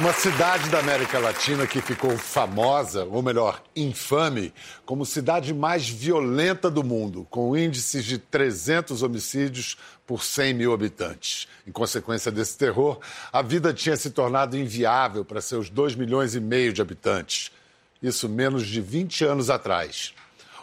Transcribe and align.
Uma 0.00 0.14
cidade 0.14 0.70
da 0.70 0.78
América 0.78 1.18
Latina 1.18 1.66
que 1.66 1.82
ficou 1.82 2.16
famosa, 2.16 3.04
ou 3.04 3.22
melhor, 3.22 3.62
infame, 3.76 4.50
como 4.86 5.04
cidade 5.04 5.52
mais 5.52 5.90
violenta 5.90 6.70
do 6.70 6.82
mundo, 6.82 7.26
com 7.28 7.54
índices 7.54 8.06
de 8.06 8.16
300 8.16 9.02
homicídios 9.02 9.76
por 10.06 10.24
100 10.24 10.54
mil 10.54 10.72
habitantes. 10.72 11.46
Em 11.66 11.70
consequência 11.70 12.32
desse 12.32 12.56
terror, 12.56 12.98
a 13.30 13.42
vida 13.42 13.74
tinha 13.74 13.94
se 13.94 14.08
tornado 14.08 14.56
inviável 14.56 15.22
para 15.22 15.42
seus 15.42 15.68
2 15.68 15.94
milhões 15.96 16.34
e 16.34 16.40
meio 16.40 16.72
de 16.72 16.80
habitantes. 16.80 17.52
Isso 18.02 18.26
menos 18.26 18.66
de 18.66 18.80
20 18.80 19.26
anos 19.26 19.50
atrás. 19.50 20.14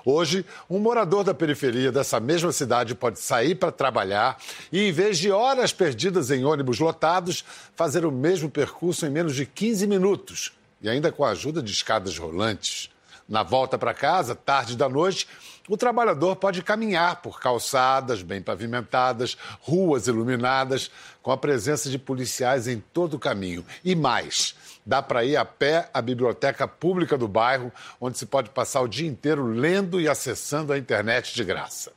Hoje, 0.10 0.46
um 0.70 0.80
morador 0.80 1.22
da 1.22 1.34
periferia 1.34 1.92
dessa 1.92 2.18
mesma 2.18 2.54
cidade 2.54 2.96
pode 2.96 3.20
sair 3.20 3.56
para 3.56 3.74
trabalhar 3.74 4.38
e, 4.72 4.88
em 4.88 4.92
vez 4.94 5.18
de 5.18 5.30
horas 5.30 5.74
perdidas 5.74 6.32
em 6.32 6.46
ônibus 6.46 6.80
lotados, 6.80 7.44
fazer 7.76 8.06
o 8.06 8.12
mesmo 8.12 8.50
percurso 8.50 9.06
em 9.06 9.10
menos 9.10 9.36
de 9.36 9.46
15 9.46 9.86
minutos 9.86 10.54
e 10.82 10.88
ainda 10.88 11.12
com 11.12 11.26
a 11.26 11.32
ajuda 11.32 11.62
de 11.62 11.74
escadas 11.74 12.18
rolantes. 12.18 12.90
Na 13.28 13.44
volta 13.44 13.78
para 13.78 13.94
casa, 13.94 14.34
tarde 14.34 14.78
da 14.78 14.88
noite, 14.88 15.28
o 15.68 15.76
trabalhador 15.76 16.38
pode 16.38 16.64
caminhar 16.64 17.22
por 17.22 17.42
calçadas 17.42 18.22
bem 18.22 18.42
pavimentadas, 18.42 19.38
ruas 19.60 20.08
iluminadas, 20.08 20.90
com 21.22 21.34
a 21.34 21.38
presença 21.38 21.90
de 21.90 22.00
policiais 22.00 22.70
em 22.70 22.80
todo 22.94 23.16
o 23.16 23.20
caminho. 23.20 23.66
E 23.84 23.94
mais, 23.94 24.56
Dá 24.88 25.02
para 25.02 25.26
ir 25.26 25.36
a 25.36 25.44
pé 25.44 25.90
à 25.94 26.02
biblioteca 26.02 26.66
pública 26.66 27.18
do 27.18 27.28
bairro, 27.28 27.74
onde 28.00 28.18
se 28.18 28.26
pode 28.26 28.52
passar 28.52 28.80
o 28.80 28.88
dia 28.88 29.06
inteiro 29.06 29.46
lendo 29.46 30.00
e 30.00 30.08
acessando 30.08 30.72
a 30.72 30.78
internet 30.78 31.36
de 31.36 31.44
graça. 31.44 31.92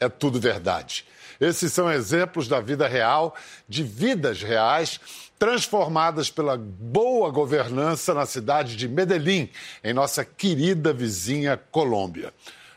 É 0.00 0.08
tudo 0.08 0.40
verdade. 0.40 1.04
Esses 1.38 1.70
são 1.74 1.92
exemplos 1.92 2.48
da 2.48 2.62
vida 2.62 2.88
real, 2.88 3.36
de 3.68 3.82
vidas 3.82 4.40
reais 4.40 4.98
transformadas 5.38 6.30
pela 6.30 6.56
boa 6.56 7.30
governança 7.30 8.14
na 8.14 8.24
cidade 8.24 8.74
de 8.74 8.88
Medellín, 8.88 9.50
em 9.84 9.92
nossa 9.92 10.24
querida 10.24 10.94
vizinha 10.94 11.60
Colômbia. 11.70 12.32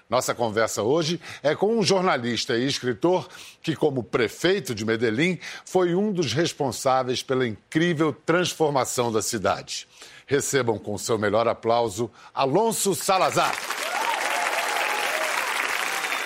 Nossa 0.09 0.33
conversa 0.33 0.81
hoje 0.81 1.21
é 1.43 1.53
com 1.53 1.77
um 1.77 1.83
jornalista 1.83 2.57
e 2.57 2.65
escritor 2.65 3.29
que, 3.61 3.75
como 3.75 4.01
prefeito 4.01 4.73
de 4.73 4.83
Medellín, 4.83 5.37
foi 5.63 5.93
um 5.93 6.11
dos 6.11 6.33
responsáveis 6.33 7.21
pela 7.21 7.47
incrível 7.47 8.11
transformação 8.11 9.11
da 9.11 9.21
cidade. 9.21 9.87
Recebam 10.25 10.79
com 10.79 10.97
seu 10.97 11.19
melhor 11.19 11.47
aplauso 11.47 12.09
Alonso 12.33 12.95
Salazar. 12.95 13.53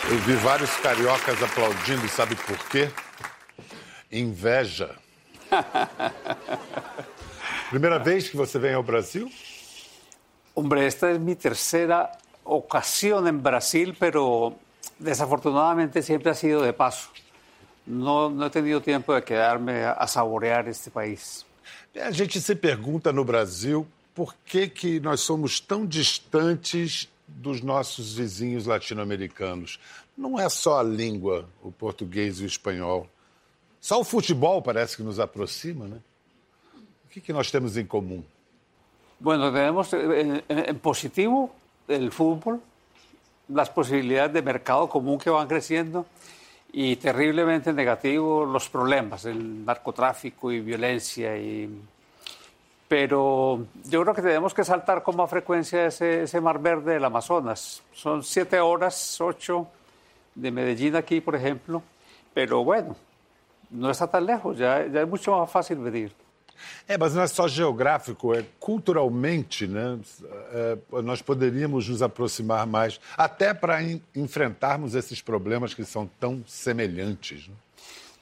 Eu 0.10 0.18
vi 0.20 0.34
vários 0.36 0.72
cariocas 0.78 1.44
aplaudindo, 1.44 2.08
sabe 2.08 2.38
por 2.38 2.58
quê? 2.70 2.90
Inveja. 4.10 4.96
Primeira 7.70 8.00
vez 8.00 8.30
que 8.30 8.38
você 8.38 8.58
vem 8.58 8.76
ao 8.76 8.84
Brasil? 8.84 9.30
Hombre, 10.56 10.86
esta 10.86 11.10
é 11.10 11.18
minha 11.18 11.36
terceira 11.36 12.10
ocasión 12.44 13.28
en 13.28 13.42
Brasil, 13.42 13.96
pero 14.00 14.56
desafortunadamente 15.00 16.02
siempre 16.02 16.32
ha 16.32 16.36
sido 16.36 16.62
de 16.62 16.74
paso. 16.74 17.10
No, 17.86 18.30
no 18.30 18.46
he 18.46 18.50
tenido 18.50 18.82
tiempo 18.82 19.14
de 19.14 19.24
quedarme 19.24 19.84
a, 19.84 20.08
saborear 20.08 20.68
este 20.68 20.90
país. 20.90 21.46
A 21.96 22.12
gente 22.12 22.40
se 22.40 22.56
pergunta 22.56 23.12
no 23.12 23.26
Brasil 23.26 23.86
por 24.16 24.34
que, 24.46 24.68
que 24.70 25.00
nós 25.00 25.22
somos 25.22 25.60
tão 25.60 25.86
distantes 25.86 27.10
dos 27.28 27.62
nossos 27.62 28.16
vizinhos 28.16 28.66
latino-americanos. 28.66 29.80
Não 30.18 30.40
é 30.40 30.48
só 30.50 30.80
a 30.80 30.84
língua, 30.84 31.48
o 31.62 31.72
português 31.72 32.40
e 32.40 32.44
o 32.44 32.46
espanhol. 32.46 33.08
Só 33.82 34.00
o 34.00 34.04
futebol 34.04 34.62
parece 34.62 34.96
que 34.96 35.04
nos 35.04 35.20
aproxima, 35.20 35.88
né? 35.88 36.00
O 37.06 37.10
que, 37.10 37.20
que 37.20 37.34
nós 37.34 37.52
temos 37.52 37.76
em 37.76 37.86
comum? 37.86 38.24
Bueno, 39.20 39.52
tenemos 39.52 39.92
en, 39.94 40.44
en 40.50 40.80
positivo 40.80 41.54
el 41.88 42.12
fútbol, 42.12 42.62
las 43.50 43.70
posibilidades 43.70 44.34
de 44.34 44.42
mercado 44.42 44.88
común 44.88 45.18
que 45.18 45.30
van 45.30 45.48
creciendo 45.48 46.06
y 46.72 46.96
terriblemente 46.96 47.72
negativos 47.72 48.50
los 48.50 48.70
problemas, 48.70 49.26
el 49.26 49.64
narcotráfico 49.66 50.52
y 50.52 50.60
violencia. 50.60 51.38
Y... 51.38 51.82
Pero 52.88 53.66
yo 53.86 54.02
creo 54.02 54.14
que 54.14 54.22
tenemos 54.22 54.54
que 54.54 54.64
saltar 54.64 55.04
con 55.04 55.16
más 55.16 55.30
frecuencia 55.30 55.86
ese, 55.86 56.24
ese 56.24 56.42
mar 56.42 56.60
verde 56.60 56.94
del 56.94 57.06
Amazonas. 57.06 57.84
Son 57.94 58.24
siete 58.24 58.60
horas, 58.60 59.20
ocho 59.22 59.68
de 60.36 60.52
Medellín 60.52 60.96
aquí, 60.96 61.22
por 61.22 61.36
ejemplo, 61.36 61.84
pero 62.34 62.64
bueno, 62.64 62.96
no 63.70 63.90
está 63.90 64.08
tan 64.08 64.26
lejos, 64.26 64.58
ya, 64.58 64.86
ya 64.88 65.02
es 65.02 65.08
mucho 65.08 65.38
más 65.38 65.50
fácil 65.50 65.78
venir. 65.78 66.12
É, 66.88 66.98
mas 66.98 67.14
não 67.16 67.22
é 67.22 67.28
só 67.28 67.48
geográfico, 67.48 68.34
é 68.34 68.46
culturalmente, 68.60 69.68
né? 69.68 70.00
É, 70.52 70.78
nós 71.02 71.22
poderíamos 71.22 71.88
nos 71.90 72.02
aproximar 72.02 72.66
mais, 72.68 73.00
até 73.18 73.54
para 73.54 73.80
enfrentarmos 74.16 74.96
esses 74.96 75.22
problemas 75.22 75.74
que 75.74 75.84
são 75.86 76.10
tão 76.20 76.44
semelhantes. 76.48 77.48
Né? 77.48 77.56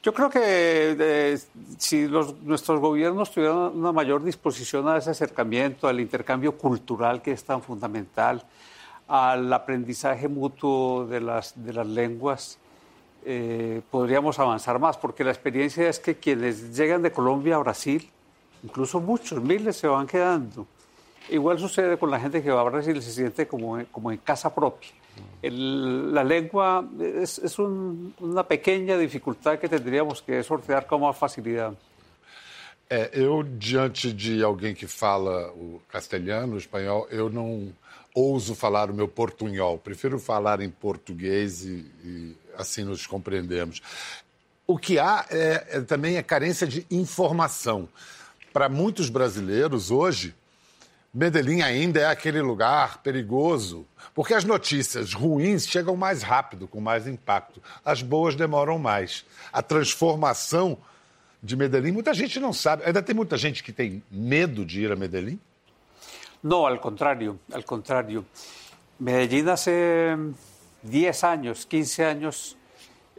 Yo 0.03 0.13
creo 0.13 0.31
que 0.31 0.39
eh, 0.41 1.37
si 1.77 2.07
los, 2.07 2.33
nuestros 2.41 2.79
gobiernos 2.79 3.29
tuvieran 3.29 3.77
una 3.77 3.91
mayor 3.91 4.23
disposición 4.23 4.87
a 4.87 4.97
ese 4.97 5.11
acercamiento, 5.11 5.87
al 5.87 5.99
intercambio 5.99 6.57
cultural 6.57 7.21
que 7.21 7.31
es 7.33 7.43
tan 7.43 7.61
fundamental, 7.61 8.43
al 9.07 9.53
aprendizaje 9.53 10.27
mutuo 10.27 11.05
de 11.05 11.21
las, 11.21 11.53
de 11.55 11.73
las 11.73 11.85
lenguas, 11.85 12.57
eh, 13.25 13.81
podríamos 13.91 14.39
avanzar 14.39 14.79
más, 14.79 14.97
porque 14.97 15.23
la 15.23 15.29
experiencia 15.29 15.87
es 15.87 15.99
que 15.99 16.15
quienes 16.15 16.75
llegan 16.75 17.03
de 17.03 17.11
Colombia 17.11 17.57
a 17.57 17.59
Brasil 17.59 18.09
incluso 18.63 18.99
muchos, 18.99 19.41
miles 19.41 19.75
se 19.75 19.87
van 19.87 20.07
quedando. 20.07 20.67
Igual 21.29 21.59
sucede 21.59 21.97
con 21.97 22.09
la 22.09 22.19
gente 22.19 22.41
que 22.41 22.51
va 22.51 22.61
a 22.61 22.63
Brasil, 22.63 23.01
se 23.01 23.11
siente 23.11 23.47
como, 23.47 23.83
como 23.91 24.11
en 24.11 24.17
casa 24.17 24.53
propia. 24.53 24.89
El, 25.41 26.13
la 26.13 26.23
lengua 26.23 26.85
es, 26.99 27.37
es 27.39 27.59
un, 27.59 28.13
uma 28.19 28.43
pequena 28.43 28.97
dificuldade 28.97 29.59
que 29.59 29.67
teríamos 29.67 30.21
que 30.21 30.41
sortear 30.43 30.85
com 30.87 30.97
uma 30.97 31.13
facilidade. 31.13 31.75
É, 32.89 33.09
eu, 33.13 33.41
diante 33.43 34.11
de 34.11 34.43
alguém 34.43 34.75
que 34.75 34.85
fala 34.85 35.49
o 35.51 35.81
castelhano, 35.89 36.55
o 36.55 36.57
espanhol, 36.57 37.07
eu 37.09 37.29
não 37.29 37.73
ouso 38.13 38.53
falar 38.53 38.91
o 38.91 38.93
meu 38.93 39.07
portunhol. 39.07 39.77
Prefiro 39.77 40.19
falar 40.19 40.59
em 40.59 40.69
português 40.69 41.63
e, 41.63 41.85
e 42.03 42.37
assim 42.57 42.83
nos 42.83 43.07
compreendemos. 43.07 43.81
O 44.67 44.77
que 44.77 44.99
há 44.99 45.25
é, 45.29 45.67
é, 45.69 45.81
também 45.81 46.17
é 46.17 46.23
carência 46.23 46.67
de 46.67 46.85
informação 46.91 47.87
para 48.51 48.69
muitos 48.69 49.09
brasileiros 49.09 49.91
hoje, 49.91 50.35
Medellín 51.13 51.61
ainda 51.61 51.99
é 51.99 52.05
aquele 52.05 52.41
lugar 52.41 52.99
perigoso, 52.99 53.85
porque 54.13 54.33
as 54.33 54.45
notícias 54.45 55.13
ruins 55.13 55.67
chegam 55.67 55.95
mais 55.95 56.23
rápido, 56.23 56.67
com 56.67 56.79
mais 56.79 57.05
impacto. 57.05 57.61
As 57.83 58.01
boas 58.01 58.35
demoram 58.35 58.79
mais. 58.79 59.25
A 59.51 59.61
transformação 59.61 60.77
de 61.43 61.55
Medellín, 61.57 61.91
muita 61.91 62.13
gente 62.13 62.39
não 62.39 62.53
sabe. 62.53 62.83
Ainda 62.85 63.01
tem 63.01 63.13
muita 63.13 63.35
gente 63.35 63.61
que 63.61 63.73
tem 63.73 64.01
medo 64.09 64.65
de 64.65 64.83
ir 64.83 64.91
a 64.91 64.95
Medellín? 64.95 65.39
Não, 66.41 66.65
ao 66.65 66.77
contrário, 66.79 67.39
ao 67.51 67.63
contrário. 67.63 68.25
Medellín 68.99 69.49
há 69.49 69.55
10 70.83 71.23
anos, 71.23 71.65
15 71.65 72.01
anos, 72.01 72.57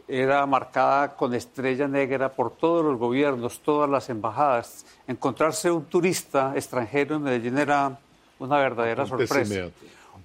era 0.07 0.45
marcada 0.45 1.15
con 1.15 1.33
estrella 1.33 1.87
negra 1.87 2.29
por 2.29 2.51
todos 2.51 2.83
los 2.83 2.97
gobiernos, 2.97 3.59
todas 3.61 3.89
las 3.89 4.09
embajadas. 4.09 4.85
Encontrarse 5.07 5.71
un 5.71 5.85
turista 5.85 6.53
extranjero 6.55 7.15
en 7.15 7.23
Medellín 7.23 7.57
era 7.57 7.97
una 8.39 8.57
verdadera 8.57 9.05
sorpresa. 9.05 9.69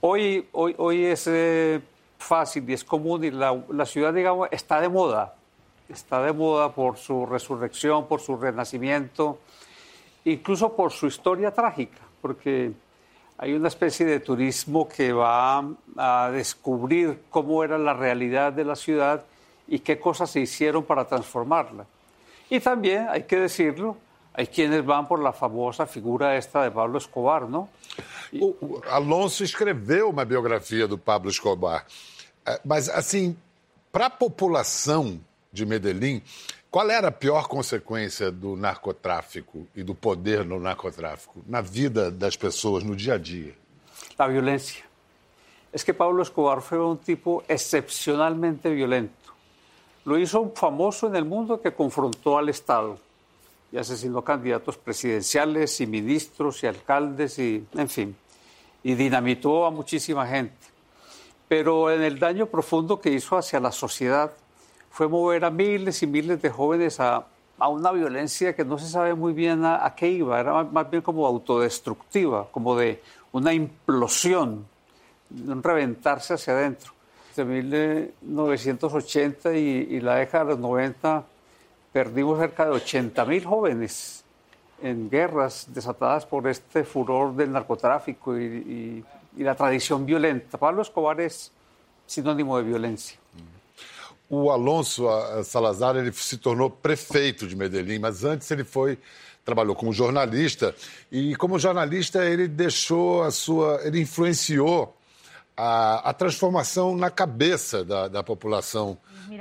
Hoy, 0.01 0.47
hoy, 0.53 0.75
hoy 0.79 1.05
es 1.05 1.27
eh, 1.27 1.81
fácil 2.19 2.69
y 2.69 2.73
es 2.73 2.85
común 2.85 3.25
y 3.25 3.31
la, 3.31 3.61
la, 3.71 3.87
ciudad, 3.87 4.13
digamos, 4.13 4.49
está 4.51 4.81
de 4.81 4.89
moda. 4.89 5.35
Está 5.89 6.23
de 6.23 6.33
moda 6.33 6.73
por 6.73 6.99
su 6.99 7.25
resurrección, 7.25 8.07
por 8.07 8.21
su 8.21 8.37
renacimiento, 8.37 9.39
incluso 10.25 10.75
por 10.77 10.93
su 10.93 11.07
historia 11.07 11.51
trágica, 11.51 11.99
porque 12.21 12.73
hay 13.39 13.55
una 13.55 13.69
especie 13.69 14.05
de 14.05 14.21
turismo 14.21 14.89
que 14.89 15.13
va 15.13 15.65
a 15.97 16.31
descubrir 16.31 17.23
cómo 17.31 17.65
era 17.65 17.79
la 17.79 17.95
realidad 17.95 18.53
de 18.53 18.65
la 18.65 18.77
ciudad 18.77 19.25
y 19.69 19.79
qué 19.79 19.99
cosas 19.99 20.31
se 20.31 20.41
hicieron 20.41 20.83
para 20.83 21.05
transformarla. 21.07 21.87
Y 22.51 22.59
también, 22.61 23.07
hay 23.09 23.25
que 23.25 23.37
decirlo, 23.37 23.97
hay 24.33 24.47
quienes 24.47 24.85
van 24.85 25.07
por 25.07 25.21
la 25.21 25.33
famosa 25.33 25.87
figura 25.87 26.37
esta 26.37 26.63
de 26.63 26.71
Pablo 26.71 26.97
Escobar, 26.97 27.49
não? 27.49 27.69
E... 28.33 28.43
O 28.43 28.81
Alonso 28.89 29.45
escreveu 29.45 30.09
uma 30.09 30.25
biografia 30.25 30.89
do 30.89 30.97
Pablo 30.97 31.31
Escobar. 31.31 31.85
É, 32.47 32.59
mas, 32.65 32.89
assim, 32.89 33.37
para 33.93 34.07
a 34.07 34.11
população 34.11 35.21
de 35.53 35.67
Medellín, 35.67 36.23
qual 36.71 36.91
era 36.91 37.09
a 37.09 37.13
pior 37.13 37.49
consequência 37.49 38.31
do 38.31 38.57
narcotráfico 38.57 39.67
e 39.75 39.83
do 39.83 39.95
poder 39.95 40.45
no 40.45 40.61
narcotráfico 40.61 41.43
na 41.47 41.61
vida 41.61 42.11
das 42.11 42.37
pessoas, 42.37 42.85
no 42.85 42.95
dia 42.95 43.15
a 43.15 43.19
dia? 43.19 43.55
A 44.19 44.27
violência. 44.27 44.85
É 45.73 45.79
que 45.79 45.93
Pablo 45.93 46.23
Escobar 46.23 46.61
foi 46.61 46.79
um 46.79 46.97
tipo 46.97 47.43
excepcionalmente 47.49 48.69
violento. 48.69 49.18
Lo 50.09 50.17
hizo 50.17 50.53
famoso 50.55 51.07
en 51.07 51.17
el 51.17 51.27
mundo 51.27 51.61
que 51.61 51.75
confrontó 51.75 52.39
al 52.39 52.49
Estado. 52.49 52.97
y 53.71 53.77
asesinó 53.77 54.25
candidatos 54.25 54.79
presidenciales 54.79 55.83
y 55.83 55.87
ministros 55.87 56.63
y 56.63 56.67
alcaldes 56.67 57.39
y, 57.39 57.67
en 57.75 57.89
fin, 57.91 58.17
y 58.83 58.95
dinamitó 58.95 59.67
a 59.67 59.71
muchísima 59.71 60.27
gente. 60.27 60.57
Pero 61.47 61.91
en 61.91 62.01
el 62.03 62.19
daño 62.19 62.47
profundo 62.47 62.99
que 62.99 63.11
hizo 63.11 63.37
hacia 63.37 63.61
la 63.61 63.71
sociedad 63.71 64.33
fue 64.91 65.09
mover 65.09 65.45
a 65.45 65.51
miles 65.51 66.03
y 66.03 66.07
miles 66.07 66.41
de 66.41 66.49
jóvenes 66.49 66.99
a, 67.01 67.27
una 67.59 67.93
violencia 67.93 68.57
que 68.57 68.65
no 68.65 68.79
se 68.79 68.89
sabe 68.89 69.13
muy 69.13 69.35
bien 69.35 69.63
a, 69.67 69.85
a 69.85 69.95
qué 69.95 70.09
iba, 70.09 70.41
era 70.41 70.65
más 70.65 70.91
bien 70.91 71.03
como 71.03 71.27
autodestructiva, 71.27 72.49
como 72.51 72.75
de 72.77 73.03
una 73.33 73.53
implosión, 73.53 74.65
un 75.47 75.63
reventarse 75.63 76.33
hacia 76.33 76.55
adentro. 76.55 76.98
De 77.39 78.13
1980 78.23 79.55
y, 79.55 79.59
y 79.91 80.01
la 80.01 80.17
década 80.17 80.45
de 80.45 80.51
los 80.51 80.59
90 80.59 81.25
perdimos 81.93 82.41
cerca 82.41 82.65
de 82.65 82.73
80 82.73 83.25
mil 83.27 83.45
jóvenes 83.45 84.25
en 84.83 85.09
guerras 85.09 85.67
desatadas 85.69 86.27
por 86.27 86.49
este 86.49 86.83
furor 86.83 87.37
del 87.37 87.53
narcotráfico 87.53 88.37
y, 88.37 88.45
y, 88.45 89.05
y, 89.37 89.45
la 89.45 89.55
tradición 89.55 90.05
violenta. 90.05 90.59
Pablo 90.59 90.83
Escobar 90.83 91.21
es 91.21 91.53
sinônimo 92.07 92.59
de 92.59 92.65
violência. 92.65 93.17
O 94.29 94.51
Alonso 94.51 95.09
Salazar 95.45 95.97
ele 95.97 96.13
se 96.13 96.39
tornou 96.39 96.69
prefeito 96.69 97.47
de 97.47 97.55
Medellín, 97.55 98.01
mas 98.01 98.25
antes 98.25 98.51
ele 98.51 98.65
foi 98.65 98.99
trabalhou 99.45 99.77
como 99.77 99.93
jornalista 99.93 100.75
e 101.11 101.37
como 101.37 101.59
jornalista 101.59 102.23
ele 102.25 102.49
deixou 102.49 103.23
a 103.23 103.31
sua, 103.31 103.81
ele 103.85 104.01
influenciou 104.01 104.98
a, 105.59 106.11
a 106.11 106.13
transformação 106.13 106.97
na 106.97 107.11
cabeça 107.11 107.85
da, 107.85 108.07
da 108.07 108.23
população 108.23 108.97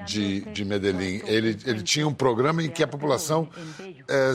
de, 0.08 0.42
de 0.42 0.66
Medellín. 0.66 1.22
Ele, 1.26 1.56
ele 1.64 1.84
tinha 1.84 2.08
um 2.08 2.14
programa 2.14 2.64
em 2.64 2.70
que 2.70 2.82
a 2.82 2.88
população 2.88 3.48
é, 4.08 4.34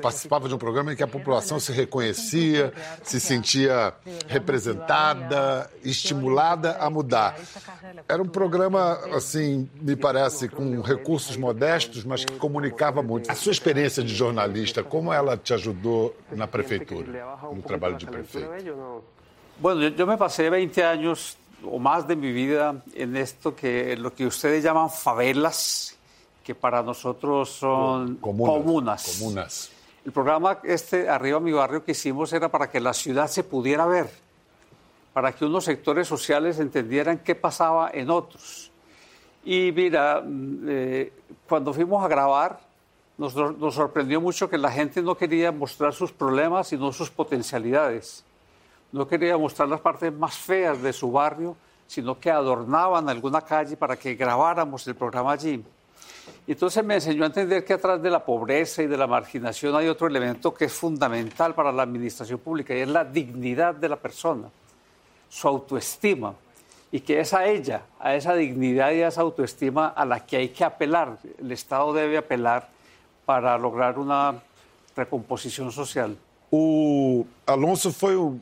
participava 0.00 0.48
de 0.48 0.54
um 0.54 0.58
programa 0.58 0.92
em 0.92 0.96
que 0.96 1.02
a 1.02 1.06
população 1.06 1.60
se 1.60 1.70
reconhecia, 1.70 2.72
se 3.02 3.20
sentia 3.20 3.92
representada, 4.26 5.70
estimulada 5.84 6.78
a 6.80 6.88
mudar. 6.88 7.38
Era 8.08 8.22
um 8.22 8.28
programa, 8.28 8.94
assim, 9.14 9.68
me 9.80 9.94
parece, 9.94 10.48
com 10.48 10.80
recursos 10.80 11.36
modestos, 11.36 12.04
mas 12.04 12.24
que 12.24 12.36
comunicava 12.36 13.02
muito. 13.02 13.30
A 13.30 13.34
sua 13.34 13.52
experiência 13.52 14.02
de 14.02 14.14
jornalista, 14.14 14.82
como 14.82 15.12
ela 15.12 15.36
te 15.36 15.52
ajudou 15.52 16.16
na 16.32 16.46
prefeitura, 16.46 17.36
no 17.52 17.60
trabalho 17.60 17.96
de 17.96 18.06
prefeito? 18.06 18.48
Bueno, 19.60 19.80
yo, 19.80 19.88
yo, 19.88 20.06
me 20.06 20.16
pasé 20.16 20.48
20 20.48 20.84
años 20.84 21.36
o 21.64 21.80
más 21.80 22.06
de 22.06 22.14
mi 22.14 22.32
vida 22.32 22.80
en 22.94 23.16
esto 23.16 23.56
que 23.56 23.96
lo 23.96 24.14
que 24.14 24.24
ustedes 24.24 24.62
llaman 24.62 24.88
favelas, 24.88 25.96
que 26.44 26.54
para 26.54 26.80
nosotros 26.80 27.50
son 27.50 28.16
comunas. 28.16 28.54
comunas. 28.54 29.18
comunas. 29.18 29.70
El 30.04 30.12
programa 30.12 30.58
este 30.62 31.08
Arriba 31.08 31.40
mi 31.40 31.50
barrio 31.50 31.84
que 31.84 31.90
hicimos 31.90 32.32
era 32.32 32.48
para 32.48 32.70
que 32.70 32.78
la 32.78 32.94
ciudad 32.94 33.26
se 33.26 33.42
pudiera 33.42 33.84
ver, 33.86 34.08
para 35.12 35.32
que 35.32 35.44
unos 35.44 35.64
sectores 35.64 36.06
sociales 36.06 36.60
entendieran 36.60 37.18
qué 37.18 37.34
pasaba 37.34 37.90
en 37.92 38.10
otros. 38.10 38.70
Y 39.44 39.72
mira, 39.72 40.22
eh, 40.68 41.12
cuando 41.48 41.74
fuimos 41.74 42.04
a 42.04 42.06
grabar, 42.06 42.60
nos, 43.16 43.34
nos 43.34 43.74
sorprendió 43.74 44.20
mucho 44.20 44.48
que 44.48 44.56
la 44.56 44.70
gente 44.70 45.02
no 45.02 45.16
quería 45.16 45.50
mostrar 45.50 45.92
sus 45.92 46.12
problemas, 46.12 46.68
sino 46.68 46.92
sus 46.92 47.10
potencialidades 47.10 48.24
no 48.92 49.06
quería 49.06 49.36
mostrar 49.36 49.68
las 49.68 49.80
partes 49.80 50.12
más 50.12 50.36
feas 50.36 50.80
de 50.80 50.92
su 50.92 51.10
barrio, 51.12 51.56
sino 51.86 52.18
que 52.18 52.30
adornaban 52.30 53.08
alguna 53.08 53.40
calle 53.40 53.76
para 53.76 53.96
que 53.96 54.14
grabáramos 54.14 54.86
el 54.86 54.94
programa 54.94 55.32
allí. 55.32 55.62
Y 56.46 56.52
entonces 56.52 56.84
me 56.84 56.94
enseñó 56.94 57.24
a 57.24 57.26
entender 57.26 57.64
que 57.64 57.74
atrás 57.74 58.00
de 58.00 58.10
la 58.10 58.24
pobreza 58.24 58.82
y 58.82 58.86
de 58.86 58.96
la 58.96 59.06
marginación 59.06 59.74
hay 59.74 59.88
otro 59.88 60.06
elemento 60.06 60.52
que 60.52 60.66
es 60.66 60.72
fundamental 60.72 61.54
para 61.54 61.72
la 61.72 61.82
administración 61.82 62.38
pública 62.38 62.74
y 62.74 62.80
es 62.80 62.88
la 62.88 63.04
dignidad 63.04 63.74
de 63.74 63.88
la 63.88 63.96
persona, 63.96 64.48
su 65.28 65.48
autoestima. 65.48 66.34
Y 66.90 67.00
que 67.00 67.20
es 67.20 67.34
a 67.34 67.46
ella, 67.46 67.82
a 68.00 68.14
esa 68.14 68.34
dignidad 68.34 68.92
y 68.92 69.02
a 69.02 69.08
esa 69.08 69.20
autoestima 69.20 69.88
a 69.88 70.06
la 70.06 70.24
que 70.24 70.38
hay 70.38 70.48
que 70.48 70.64
apelar. 70.64 71.18
El 71.38 71.52
Estado 71.52 71.92
debe 71.92 72.16
apelar 72.16 72.66
para 73.26 73.58
lograr 73.58 73.98
una 73.98 74.40
recomposición 74.96 75.70
social. 75.70 76.16
O 76.50 77.26
Alonso 77.46 77.92
foi 77.92 78.16
um 78.16 78.40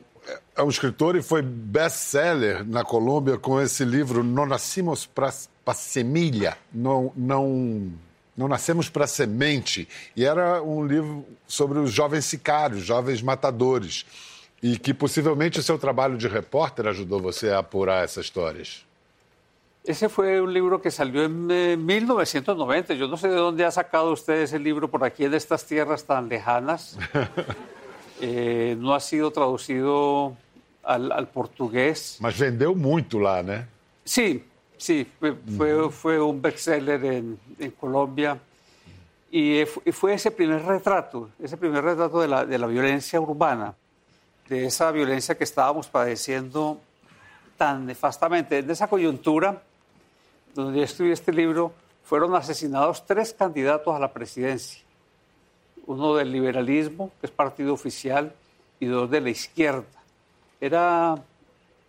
é 0.55 0.63
um 0.63 0.69
escritor 0.69 1.15
e 1.15 1.21
foi 1.21 1.41
best-seller 1.41 2.67
na 2.67 2.83
Colômbia 2.83 3.37
com 3.37 3.61
esse 3.61 3.85
livro 3.85 4.23
Não 4.23 4.45
Nascimos 4.45 5.05
para 5.05 5.31
Semilha, 5.73 6.57
não, 6.73 7.11
não, 7.15 7.91
não 8.35 8.47
Nascemos 8.47 8.89
para 8.89 9.07
Semente. 9.07 9.87
E 10.15 10.25
era 10.25 10.61
um 10.61 10.85
livro 10.85 11.25
sobre 11.47 11.79
os 11.79 11.91
jovens 11.91 12.25
sicários, 12.25 12.83
jovens 12.83 13.21
matadores. 13.21 14.05
E 14.61 14.77
que 14.77 14.93
possivelmente 14.93 15.59
o 15.59 15.63
seu 15.63 15.77
trabalho 15.77 16.17
de 16.17 16.27
repórter 16.27 16.87
ajudou 16.87 17.21
você 17.21 17.49
a 17.51 17.59
apurar 17.59 18.03
essas 18.03 18.25
histórias. 18.25 18.85
Ese 19.83 20.09
fue 20.09 20.41
un 20.41 20.51
libro 20.51 20.81
que 20.81 20.91
salió 20.91 21.23
en 21.23 21.47
eh, 21.49 21.77
1990. 21.77 22.95
Yo 22.95 23.07
no 23.07 23.15
sé 23.15 23.29
de 23.29 23.35
dónde 23.35 23.63
ha 23.63 23.71
sacado 23.71 24.11
usted 24.11 24.41
ese 24.41 24.59
libro 24.59 24.89
por 24.89 25.05
aquí 25.05 25.23
en 25.23 25.33
estas 25.33 25.65
tierras 25.65 26.03
tan 26.03 26.27
lejanas. 26.27 26.97
Eh, 28.19 28.75
no 28.79 28.95
ha 28.95 28.99
sido 28.99 29.31
traducido 29.31 30.35
al, 30.83 31.11
al, 31.11 31.27
portugués. 31.27 32.17
Mas 32.19 32.37
vendeu 32.37 32.75
muito 32.75 33.19
lá, 33.19 33.43
né? 33.43 33.67
Sí, 34.03 34.43
sí, 34.77 35.05
fue, 35.19 35.35
fue, 35.55 35.91
fue 35.91 36.21
un 36.21 36.41
bestseller 36.41 37.03
en, 37.05 37.39
en 37.59 37.71
Colombia. 37.71 38.39
Y 39.29 39.65
fue 39.91 40.13
ese 40.13 40.31
primer 40.31 40.63
retrato, 40.63 41.29
ese 41.43 41.57
primer 41.57 41.83
retrato 41.83 42.21
de 42.21 42.27
la, 42.29 42.45
de 42.45 42.57
la 42.57 42.65
violencia 42.65 43.19
urbana, 43.19 43.75
de 44.47 44.65
esa 44.65 44.89
violencia 44.91 45.37
que 45.37 45.43
estábamos 45.43 45.87
padeciendo 45.87 46.79
tan 47.57 47.85
nefastamente. 47.85 48.59
En 48.59 48.71
esa 48.71 48.87
coyuntura, 48.87 49.61
donde 50.55 50.79
yo 50.79 50.85
escribí 50.85 51.11
este 51.11 51.33
libro, 51.33 51.73
fueron 52.05 52.33
asesinados 52.35 53.05
tres 53.05 53.33
candidatos 53.33 53.93
a 53.93 53.99
la 53.99 54.13
presidencia 54.13 54.86
uno 55.87 56.15
del 56.15 56.31
liberalismo, 56.31 57.11
que 57.19 57.27
es 57.27 57.31
partido 57.31 57.73
oficial, 57.73 58.33
y 58.79 58.85
dos 58.85 59.09
de 59.09 59.21
la 59.21 59.29
izquierda. 59.29 59.85
Era, 60.61 61.15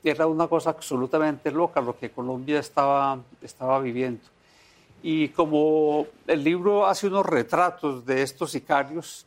era 0.03 0.27
una 0.27 0.49
cosa 0.49 0.71
absolutamente 0.71 1.51
loca 1.51 1.81
lo 1.81 1.99
que 1.99 2.11
Colombia 2.11 2.61
estaba, 2.61 3.19
estaba 3.43 3.79
viviendo. 3.81 4.25
Y 5.03 5.29
como 5.29 6.07
el 6.27 6.43
libro 6.43 6.87
hace 6.87 7.07
unos 7.07 7.27
retratos 7.27 8.05
de 8.05 8.23
estos 8.23 8.51
sicarios, 8.51 9.27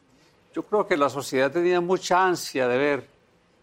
yo 0.53 0.63
creo 0.63 0.85
que 0.85 0.97
la 0.97 1.09
sociedad 1.09 1.51
tenía 1.51 1.79
mucha 1.79 2.25
ansia 2.25 2.67
de 2.67 2.77
ver 2.77 3.07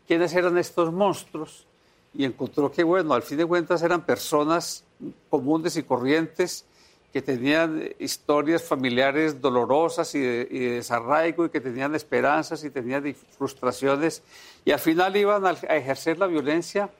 quiénes 0.07 0.33
eran 0.35 0.57
estos 0.57 0.93
monstruos 0.93 1.67
y 2.15 2.25
encontró 2.25 2.71
que, 2.71 2.83
bueno, 2.83 3.13
al 3.13 3.23
fin 3.23 3.39
de 3.39 3.47
cuentas 3.47 3.83
eran 3.83 4.03
personas 4.03 4.85
comunes 5.29 5.77
y 5.77 5.83
corrientes 5.83 6.65
que 7.13 7.23
tenían 7.23 7.91
historias 7.99 8.63
familiares 8.63 9.41
dolorosas 9.41 10.15
y 10.15 10.21
de, 10.21 10.45
desarraigo 10.47 11.47
y 11.47 11.49
que 11.49 11.61
tenían 11.61 11.95
esperanzas 11.95 12.65
y 12.65 12.71
tenían 12.71 13.15
frustraciones 13.37 14.23
y 14.65 14.73
al 14.73 14.79
final 14.79 15.17
iban 15.17 15.47
a, 15.47 15.51
a 15.51 15.77
ejercer 15.77 16.19
la 16.19 16.27
violencia 16.27 16.91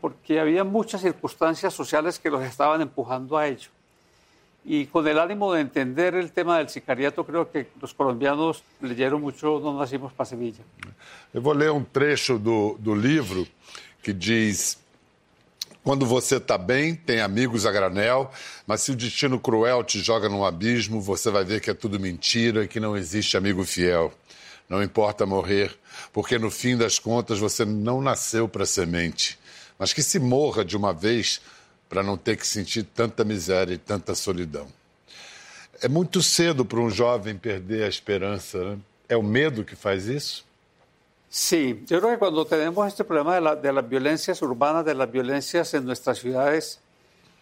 porque 0.00 0.38
había 0.38 0.62
muchas 0.62 1.00
circunstancias 1.00 1.74
sociales 1.74 2.18
que 2.18 2.30
los 2.30 2.42
estaban 2.42 2.80
empujando 2.80 3.36
a 3.36 3.48
ello. 3.48 3.70
Y 4.68 4.86
con 4.86 5.06
el 5.06 5.18
ánimo 5.18 5.52
de 5.52 5.60
entender 5.60 6.16
el 6.16 6.32
tema 6.32 6.58
del 6.58 6.68
sicariato, 6.68 7.24
creo 7.24 7.50
que 7.50 7.68
los 7.80 7.94
colombianos 7.94 8.64
leyeron 8.80 9.20
mucho 9.20 9.60
No 9.60 9.78
Nacimos 9.78 10.12
para 10.12 10.26
Sevilla. 10.26 10.64
Eu 11.32 11.40
vou 11.40 11.54
ler 11.54 11.70
um 11.70 11.84
trecho 11.84 12.36
do, 12.36 12.76
do 12.80 12.92
livro 12.92 13.46
que 14.02 14.12
diz 14.12 14.78
Quando 15.86 16.04
você 16.04 16.38
está 16.38 16.58
bem, 16.58 16.96
tem 16.96 17.20
amigos 17.20 17.64
a 17.64 17.70
granel, 17.70 18.28
mas 18.66 18.80
se 18.80 18.90
o 18.90 18.96
destino 18.96 19.38
cruel 19.38 19.84
te 19.84 20.00
joga 20.00 20.28
num 20.28 20.44
abismo, 20.44 21.00
você 21.00 21.30
vai 21.30 21.44
ver 21.44 21.60
que 21.60 21.70
é 21.70 21.74
tudo 21.74 22.00
mentira 22.00 22.64
e 22.64 22.68
que 22.68 22.80
não 22.80 22.96
existe 22.96 23.36
amigo 23.36 23.62
fiel. 23.62 24.12
Não 24.68 24.82
importa 24.82 25.24
morrer, 25.24 25.72
porque 26.12 26.40
no 26.40 26.50
fim 26.50 26.76
das 26.76 26.98
contas 26.98 27.38
você 27.38 27.64
não 27.64 28.02
nasceu 28.02 28.48
para 28.48 28.66
semente. 28.66 29.38
Mas 29.78 29.92
que 29.92 30.02
se 30.02 30.18
morra 30.18 30.64
de 30.64 30.76
uma 30.76 30.92
vez 30.92 31.40
para 31.88 32.02
não 32.02 32.16
ter 32.16 32.36
que 32.36 32.48
sentir 32.48 32.82
tanta 32.82 33.22
miséria 33.22 33.72
e 33.74 33.78
tanta 33.78 34.12
solidão. 34.16 34.66
É 35.80 35.86
muito 35.86 36.20
cedo 36.20 36.64
para 36.64 36.80
um 36.80 36.90
jovem 36.90 37.36
perder 37.36 37.84
a 37.84 37.88
esperança, 37.88 38.58
né? 38.58 38.78
É 39.08 39.16
o 39.16 39.22
medo 39.22 39.62
que 39.62 39.76
faz 39.76 40.06
isso? 40.06 40.44
Sí, 41.38 41.84
yo 41.86 42.00
creo 42.00 42.12
que 42.12 42.18
cuando 42.18 42.46
tenemos 42.46 42.88
este 42.88 43.04
problema 43.04 43.34
de, 43.34 43.42
la, 43.42 43.56
de, 43.56 43.70
las 43.70 43.86
violencias 43.86 44.40
urbanas, 44.40 44.86
de 44.86 44.94
las 44.94 45.12
violencias 45.12 45.74
en 45.74 45.84
nuestras 45.84 46.18
ciudades, 46.18 46.80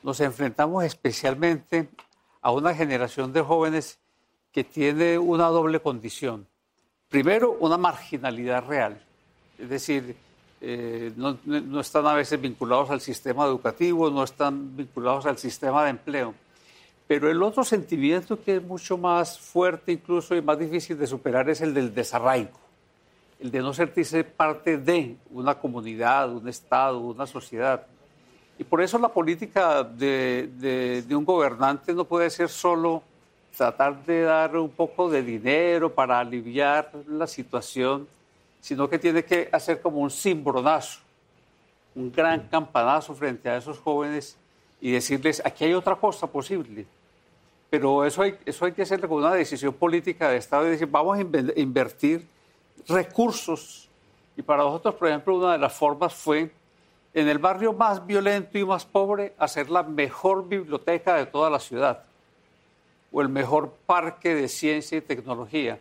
nos 0.03 0.19
enfrentamos 0.19 0.83
especialmente 0.83 1.89
a 2.43 2.51
una 2.51 2.75
generación 2.75 3.33
de 3.33 3.41
jóvenes 3.41 4.01
que 4.51 4.65
tiene 4.65 5.17
una 5.17 5.47
doble 5.47 5.79
condición. 5.79 6.45
Primero, 7.09 7.57
una 7.61 7.79
marginalidad 7.79 8.67
real, 8.67 9.01
es 9.61 9.69
decir, 9.69 10.17
eh, 10.61 11.13
no, 11.15 11.39
no, 11.45 11.79
están 11.79 12.05
a 12.09 12.15
veces 12.15 12.41
vinculados 12.41 12.91
al 12.91 13.01
sistema 13.01 13.45
educativo, 13.45 14.11
no 14.11 14.25
están 14.25 14.77
vinculados 14.77 15.25
al 15.25 15.39
sistema 15.39 15.85
de 15.85 15.91
empleo. 15.91 16.35
Pero 17.07 17.31
el 17.31 17.41
otro 17.45 17.63
sentimiento 17.63 18.43
que 18.43 18.57
es 18.57 18.63
mucho 18.65 18.99
más 18.99 19.39
fuerte 19.39 19.93
incluso 19.93 20.35
y 20.35 20.43
más 20.43 20.59
difícil 20.59 20.99
de 20.99 21.07
superar 21.07 21.49
es 21.49 21.61
el 21.61 21.73
del 21.73 21.95
desarraigo, 21.95 22.59
el 23.45 23.51
de 23.51 23.61
no 23.61 23.75
sentirse 23.75 24.25
parte 24.25 24.79
de 24.79 25.17
una 25.31 25.55
comunidad, 25.55 26.33
un 26.33 26.49
Estado, 26.49 26.99
una 26.99 27.27
sociedad. 27.27 27.87
Y 28.59 28.65
por 28.65 28.81
eso 28.81 28.99
la 28.99 29.11
política 29.11 29.85
de, 29.85 30.49
de, 30.57 31.03
de 31.03 31.15
un 31.15 31.27
gobernante 31.27 31.93
no 31.93 32.07
puede 32.07 32.31
ser 32.31 32.49
solo 32.49 33.03
tratar 33.55 34.03
de 34.07 34.23
dar 34.23 34.57
un 34.57 34.71
poco 34.71 35.11
de 35.11 35.23
dinero 35.23 35.93
para 35.93 36.21
aliviar 36.21 36.91
la 37.07 37.27
situación, 37.27 38.09
sino 38.63 38.89
que 38.89 38.99
tiene 38.99 39.23
que 39.23 39.51
hacer 39.53 39.83
como 39.83 39.99
un 39.99 40.11
cimbronazo, 40.11 41.01
un 41.95 42.11
gran 42.11 42.49
campanazo 42.49 43.15
frente 43.15 43.51
a 43.51 43.59
esos 43.59 43.79
jóvenes 43.79 44.39
y 44.81 44.91
decirles, 44.91 45.43
aquí 45.45 45.65
hay 45.65 45.75
otra 45.75 45.97
cosa 45.97 46.27
posible. 46.27 46.87
Pero 47.69 48.07
eso 48.07 48.23
hay, 48.23 48.39
eso 48.47 48.65
hay 48.65 48.73
que 48.73 48.83
hacerlo 48.83 49.07
con 49.07 49.19
una 49.19 49.35
decisión 49.35 49.75
política 49.75 50.31
de 50.31 50.39
Estado 50.39 50.67
y 50.67 50.71
decir, 50.71 50.89
vamos 50.91 51.19
a 51.19 51.21
invertir 51.61 52.27
recursos. 52.89 53.89
Y 54.37 54.43
para 54.43 54.65
nosotros, 54.65 54.95
por 54.95 55.09
ejemplo, 55.09 55.37
una 55.37 55.53
de 55.53 55.59
las 55.59 55.73
formas 55.73 56.15
fue 56.15 56.51
en 57.13 57.29
el 57.29 57.39
barrio 57.39 57.73
más 57.73 58.05
violento 58.05 58.59
y 58.59 58.65
más 58.65 58.85
pobre 58.85 59.35
hacer 59.39 59.71
la 59.71 59.83
mejor 59.83 60.49
biblioteca 60.49 61.15
de 61.15 61.27
toda 61.27 61.49
la 61.49 61.61
ciudad 61.61 62.03
o 63.13 63.23
el 63.23 63.29
mejor 63.29 63.73
parque 63.87 64.35
de 64.35 64.49
ciencia 64.49 64.99
y 64.99 65.01
tecnología. 65.01 65.79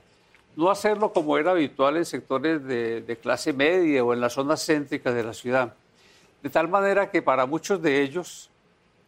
No 0.56 0.70
hacerlo 0.70 1.12
como 1.12 1.36
era 1.40 1.52
habitual 1.52 1.98
en 1.98 2.06
sectores 2.06 2.64
de, 2.64 3.02
de 3.02 3.18
clase 3.18 3.54
media 3.54 4.04
o 4.04 4.14
en 4.14 4.22
las 4.22 4.34
zonas 4.34 4.64
céntricas 4.64 5.16
de 5.16 5.24
la 5.24 5.34
ciudad. 5.34 5.74
De 6.44 6.50
tal 6.52 6.68
manera 6.68 7.10
que 7.10 7.24
para 7.24 7.48
muchos 7.48 7.82
de 7.82 8.04
ellos 8.04 8.52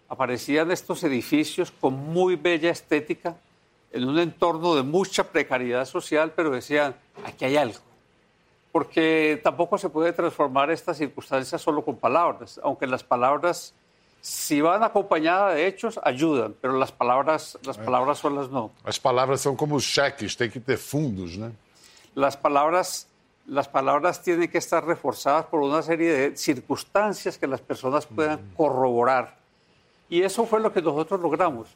aparecían 0.09 0.71
estos 0.71 1.03
edificios 1.03 1.71
con 1.71 1.93
muy 1.93 2.35
bella 2.35 2.71
estética, 2.71 3.35
en 3.95 4.07
un 4.07 4.19
entorno 4.19 4.75
de 4.75 4.83
mucha 4.83 5.23
precariedad 5.23 5.85
social, 5.85 6.33
pero 6.35 6.49
decían, 6.49 6.95
aquí 7.23 7.45
hay 7.45 7.55
algo. 7.55 7.79
Porque 8.73 9.39
tampoco 9.41 9.77
se 9.77 9.87
puede 9.87 10.11
transformar 10.11 10.69
estas 10.69 10.97
circunstancias 10.97 11.61
solo 11.61 11.83
con 11.83 11.95
palabras, 11.95 12.59
aunque 12.61 12.87
las 12.87 13.03
palabras 13.03 13.73
si 14.19 14.59
van 14.59 14.83
acompañadas 14.83 15.53
de 15.53 15.67
hechos, 15.67 15.99
ayudan, 16.03 16.55
pero 16.59 16.77
las 16.79 16.91
palabras, 16.91 17.59
las 17.63 17.77
palabras 17.77 18.17
solas 18.17 18.49
no. 18.49 18.71
As 18.83 18.97
palavras 18.97 19.39
são 19.41 19.55
como 19.55 19.79
cheques, 19.79 20.35
tem 20.35 20.49
que 20.49 20.59
ter 20.59 20.77
fundos, 20.77 21.37
né? 21.37 21.51
Las 22.15 22.35
palabras, 22.35 23.07
las 23.45 23.67
palabras 23.67 24.23
tienen 24.23 24.49
que 24.49 24.57
estar 24.57 24.83
reforzadas 24.83 25.45
por 25.45 25.61
una 25.61 25.83
serie 25.83 26.11
de 26.11 26.37
circunstancias 26.37 27.37
que 27.37 27.45
las 27.45 27.61
personas 27.61 28.07
puedan 28.07 28.39
corroborar. 28.57 29.37
Y 30.09 30.21
eso 30.21 30.45
fue 30.45 30.59
lo 30.59 30.71
que 30.71 30.81
nosotros 30.81 31.19
logramos. 31.19 31.67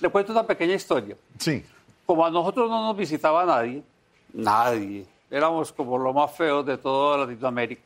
Le 0.00 0.08
cuento 0.08 0.32
una 0.32 0.44
pequeña 0.44 0.74
historia. 0.74 1.16
Sim. 1.38 1.62
Como 2.06 2.24
a 2.24 2.30
nosotros 2.30 2.68
no 2.68 2.86
nos 2.86 2.96
visitaba 2.96 3.44
nadie, 3.44 3.82
nadie, 4.32 5.06
éramos 5.30 5.72
como 5.72 5.98
lo 5.98 6.12
más 6.12 6.32
feos 6.36 6.64
de 6.64 6.76
toda 6.76 7.18
Latinoamérica. 7.18 7.82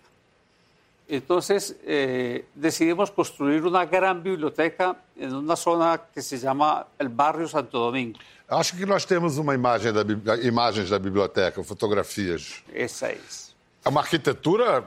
Entonces 1.08 1.76
eh, 1.84 2.46
decidimos 2.54 3.10
construir 3.10 3.64
una 3.64 3.86
gran 3.86 4.22
biblioteca 4.22 4.96
en 5.16 5.34
una 5.34 5.54
zona 5.54 6.00
que 6.12 6.20
se 6.20 6.38
llama 6.38 6.86
el 6.98 7.08
barrio 7.08 7.46
Santo 7.46 7.78
Domingo. 7.78 8.18
Acho 8.48 8.76
que 8.76 8.86
nós 8.86 9.04
temos 9.04 9.38
uma 9.38 9.54
imagem 9.54 9.92
da, 9.92 10.02
imagens 10.36 10.88
da 10.88 10.98
biblioteca, 11.00 11.62
fotografias. 11.64 12.62
Esa 12.72 13.10
es. 13.10 13.54
É 13.84 13.88
uma 13.88 14.00
arquitetura 14.00 14.84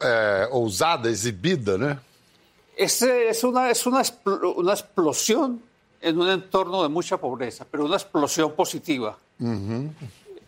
é, 0.00 0.48
ousada, 0.50 1.10
exibida, 1.10 1.76
né? 1.76 1.98
Es, 2.76 3.44
una, 3.44 3.70
es 3.70 3.86
una, 3.86 4.00
expl- 4.00 4.54
una 4.56 4.72
explosión 4.72 5.62
en 6.00 6.20
un 6.20 6.28
entorno 6.28 6.82
de 6.82 6.88
mucha 6.88 7.16
pobreza, 7.16 7.64
pero 7.70 7.84
una 7.84 7.96
explosión 7.96 8.52
positiva. 8.52 9.16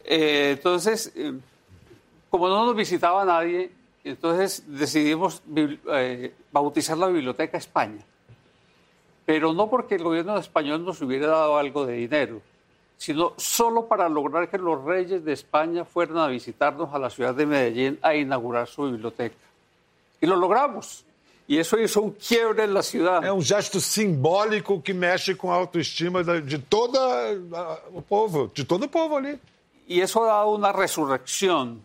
Eh, 0.05 0.55
entonces, 0.57 1.13
eh, 1.15 1.33
como 2.29 2.49
no 2.49 2.67
nos 2.67 2.77
visitaba 2.77 3.25
nadie, 3.25 3.71
entonces 4.05 4.65
decidimos 4.67 5.43
eh, 5.55 6.35
bautizar 6.53 6.99
la 6.99 7.09
Biblioteca 7.09 7.59
España. 7.59 8.05
Pero 9.25 9.53
no 9.53 9.69
porque 9.69 9.97
el 9.97 10.05
gobierno 10.05 10.37
español 10.39 10.85
nos 10.85 11.01
hubiera 11.03 11.29
dado 11.29 11.59
algo 11.59 11.87
de 11.87 11.95
dinero, 11.95 12.41
sino 12.97 13.33
solo 13.37 13.87
para 13.87 14.09
lograr 14.09 14.49
que 14.49 14.59
los 14.59 14.85
reyes 14.85 15.25
de 15.25 15.33
España 15.33 15.85
fueran 15.85 16.19
a 16.19 16.29
visitarnos 16.29 16.95
a 16.95 16.99
la 16.99 17.11
ciudad 17.11 17.35
de 17.35 17.47
Medellín 17.47 17.99
a 18.03 18.15
inaugurar 18.15 18.69
su 18.69 18.85
biblioteca. 18.85 19.37
Y 20.21 20.27
lo 20.27 20.37
logramos. 20.37 21.05
Y 21.49 21.59
eso 21.59 21.79
hizo 21.79 22.03
un 22.03 22.11
quiebre 22.11 22.65
en 22.65 22.75
la 22.75 22.83
ciudad. 22.83 23.23
É 23.23 23.33
um 23.33 23.41
gesto 23.41 23.81
simbólico 23.81 24.81
que 24.83 24.93
mexe 24.93 25.35
com 25.35 25.51
a 25.51 25.55
autoestima 25.55 26.25
de 26.25 26.59
todo 26.59 26.99
o 27.95 28.03
povo, 28.03 28.51
de 28.53 28.65
todo 28.65 28.85
o 28.85 28.89
povo 28.89 29.17
ali. 29.17 29.39
Eso 29.89 30.25
ha 30.25 30.27
dado 30.27 30.51
una 30.51 30.73
resurrección. 30.73 31.81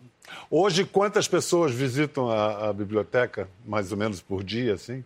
Hoje, 0.50 0.84
quantas 0.84 1.28
pessoas 1.28 1.72
visitam 1.72 2.28
a, 2.28 2.70
a 2.70 2.72
biblioteca, 2.72 3.48
mais 3.64 3.92
ou 3.92 3.98
menos 3.98 4.20
por 4.20 4.42
dia, 4.42 4.74
assim? 4.74 5.04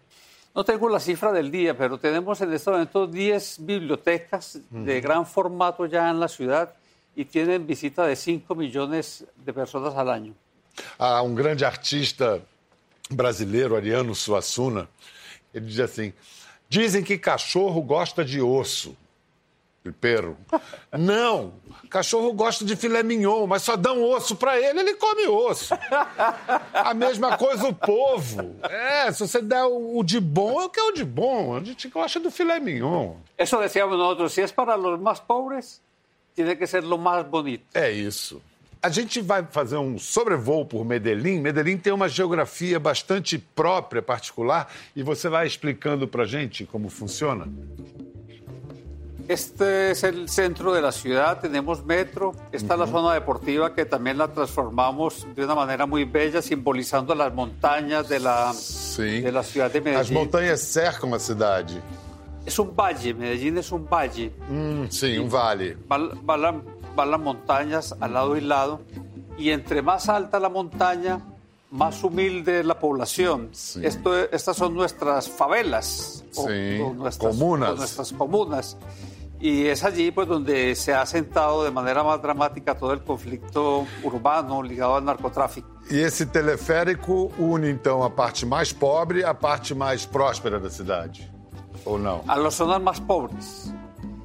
No 0.54 0.64
tengo 0.64 0.88
la 0.88 1.00
cifra 1.00 1.32
día, 1.42 1.76
pero 1.76 1.98
tenemos 1.98 2.40
en 2.40 2.50
este 2.50 2.70
momento 2.70 3.06
10 3.06 3.58
bibliotecas 3.60 4.58
de 4.70 5.00
gran 5.02 5.26
formato 5.26 5.84
en 5.84 6.18
la 6.18 6.28
ciudad 6.28 6.72
y 7.14 7.26
tienen 7.26 7.66
visita 7.66 8.06
de 8.06 8.16
5 8.16 8.54
millones 8.54 9.22
de 9.36 9.52
personas 9.52 9.94
al 9.94 10.08
año. 10.08 10.34
Há 10.98 11.20
um 11.20 11.34
grande 11.34 11.62
artista 11.62 12.40
brasileiro, 13.10 13.76
Ariano 13.76 14.14
Suassuna, 14.14 14.88
ele 15.54 15.66
diz 15.66 15.80
assim: 15.80 16.12
dizem 16.68 17.02
que 17.02 17.18
cachorro 17.18 17.80
gosta 17.82 18.24
de 18.24 18.40
osso. 18.40 18.96
de 19.84 19.92
perro. 19.92 20.36
Não! 20.98 21.54
Cachorro 21.88 22.32
gosta 22.32 22.64
de 22.64 22.74
filé 22.74 23.04
mignon, 23.04 23.46
mas 23.46 23.62
só 23.62 23.76
dão 23.76 24.02
osso 24.02 24.34
para 24.34 24.60
ele, 24.60 24.80
ele 24.80 24.94
come 24.94 25.28
osso. 25.28 25.72
A 26.72 26.92
mesma 26.92 27.38
coisa 27.38 27.68
o 27.68 27.72
povo. 27.72 28.56
É, 28.64 29.12
se 29.12 29.20
você 29.20 29.40
der 29.40 29.62
o, 29.64 29.98
o 29.98 30.02
de 30.02 30.18
bom, 30.18 30.60
eu 30.60 30.68
quero 30.68 30.88
o 30.88 30.92
de 30.92 31.04
bom. 31.04 31.54
A 31.54 31.62
gente 31.62 31.88
gosta 31.88 32.18
do 32.18 32.30
filé 32.32 32.58
mignon. 32.58 33.14
Eso 33.38 33.60
decíamos 33.60 33.96
nosotros, 33.96 34.32
si 34.32 34.40
es 34.40 34.50
para 34.50 34.76
los 34.76 34.98
más 35.00 35.20
pobres, 35.20 35.80
tiene 36.34 36.56
que 36.56 36.66
ser 36.66 36.82
lo 36.82 36.98
más 36.98 37.24
bonito. 37.24 37.64
É 37.72 37.90
isso. 37.92 38.42
A 38.82 38.88
gente 38.90 39.20
vai 39.20 39.44
fazer 39.50 39.76
um 39.78 39.98
sobrevoo 39.98 40.64
por 40.64 40.84
Medellín. 40.84 41.40
Medellín 41.40 41.76
tem 41.78 41.92
uma 41.92 42.08
geografia 42.08 42.78
bastante 42.78 43.38
própria, 43.38 44.00
particular, 44.02 44.70
e 44.94 45.02
você 45.02 45.28
vai 45.28 45.46
explicando 45.46 46.06
para 46.06 46.24
gente 46.24 46.64
como 46.66 46.88
funciona? 46.88 47.48
Este 49.28 49.90
es 49.90 50.04
el 50.04 50.28
centro 50.28 50.72
de 50.72 50.80
la 50.80 50.92
ciudad, 50.92 51.40
tenemos 51.40 51.84
metro, 51.84 52.32
está 52.52 52.76
la 52.76 52.86
zona 52.86 53.12
deportiva 53.14 53.74
que 53.74 53.84
también 53.84 54.16
la 54.18 54.28
transformamos 54.28 55.26
de 55.34 55.44
una 55.44 55.56
manera 55.56 55.84
muy 55.84 56.04
bella, 56.04 56.40
simbolizando 56.40 57.12
las 57.12 57.34
montañas 57.34 58.08
de 58.08 58.20
la, 58.20 58.52
Sim. 58.52 59.24
de 59.24 59.32
la 59.32 59.42
ciudad 59.42 59.68
de 59.68 59.78
As 59.80 59.84
Medellín. 59.84 60.14
montanhas 60.14 60.60
cercam 60.60 61.12
a 61.14 61.18
cidade. 61.18 61.82
Es 62.46 62.56
un 62.60 62.72
valle, 62.76 63.12
Medellín 63.12 63.58
es 63.58 63.72
un 63.72 63.84
valle. 63.84 64.30
Hum, 64.48 64.86
sim, 64.88 65.18
um 65.18 65.28
vale. 65.28 65.76
Van, 65.88 66.08
van 66.22 66.40
la- 66.40 66.62
van 66.96 67.10
las 67.12 67.20
montañas 67.20 67.94
al 68.00 68.14
lado 68.14 68.36
y 68.36 68.40
lado, 68.40 68.80
y 69.38 69.50
entre 69.50 69.82
más 69.82 70.08
alta 70.08 70.40
la 70.40 70.48
montaña, 70.48 71.20
más 71.70 72.02
humilde 72.02 72.60
es 72.60 72.66
la 72.66 72.78
población. 72.78 73.50
Sí. 73.52 73.80
Esto, 73.84 74.16
estas 74.16 74.56
son 74.56 74.74
nuestras 74.74 75.28
favelas, 75.28 76.24
o- 76.34 76.46
Sí, 76.48 76.80
o 76.80 76.94
nuestras, 76.94 77.34
comunas. 77.36 77.70
o 77.70 77.76
nuestras 77.76 78.12
comunas. 78.12 78.76
Y 79.38 79.66
es 79.66 79.84
allí 79.84 80.10
pues, 80.10 80.26
donde 80.28 80.74
se 80.74 80.94
ha 80.94 81.04
sentado 81.04 81.62
de 81.62 81.70
manera 81.70 82.02
más 82.02 82.22
dramática 82.22 82.74
todo 82.74 82.94
el 82.94 83.02
conflicto 83.04 83.84
urbano 84.02 84.62
ligado 84.62 84.96
al 84.96 85.04
narcotráfico. 85.04 85.68
E 85.90 86.00
esse 86.00 86.24
teleférico 86.26 87.30
une, 87.38 87.68
então, 87.70 88.02
a 88.02 88.08
parte 88.10 88.46
mais 88.46 88.72
pobre 88.72 89.22
à 89.24 89.34
parte 89.34 89.74
mais 89.74 90.06
próspera 90.06 90.58
da 90.58 90.70
cidade. 90.70 91.30
Ou 91.84 91.98
não? 91.98 92.22
A 92.26 92.34
las 92.36 92.54
zonas 92.54 92.80
más 92.80 92.98
pobres. 92.98 93.70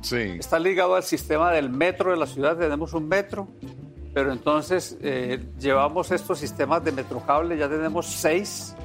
Sim. 0.02 0.40
Está 0.40 0.60
ligado 0.60 0.96
al 0.96 1.04
sistema 1.04 1.52
del 1.52 1.70
metro 1.70 2.12
de 2.12 2.18
la 2.18 2.26
ciudad, 2.26 2.58
tenemos 2.58 2.94
un 2.94 3.08
metro, 3.08 3.48
pero 4.14 4.32
entonces 4.32 4.98
eh, 5.02 5.40
llevamos 5.60 6.12
estos 6.12 6.40
sistemas 6.40 6.84
de 6.84 6.92
metrocable, 6.92 7.58
ya 7.58 7.70
tenemos 7.70 8.08
seis, 8.08 8.76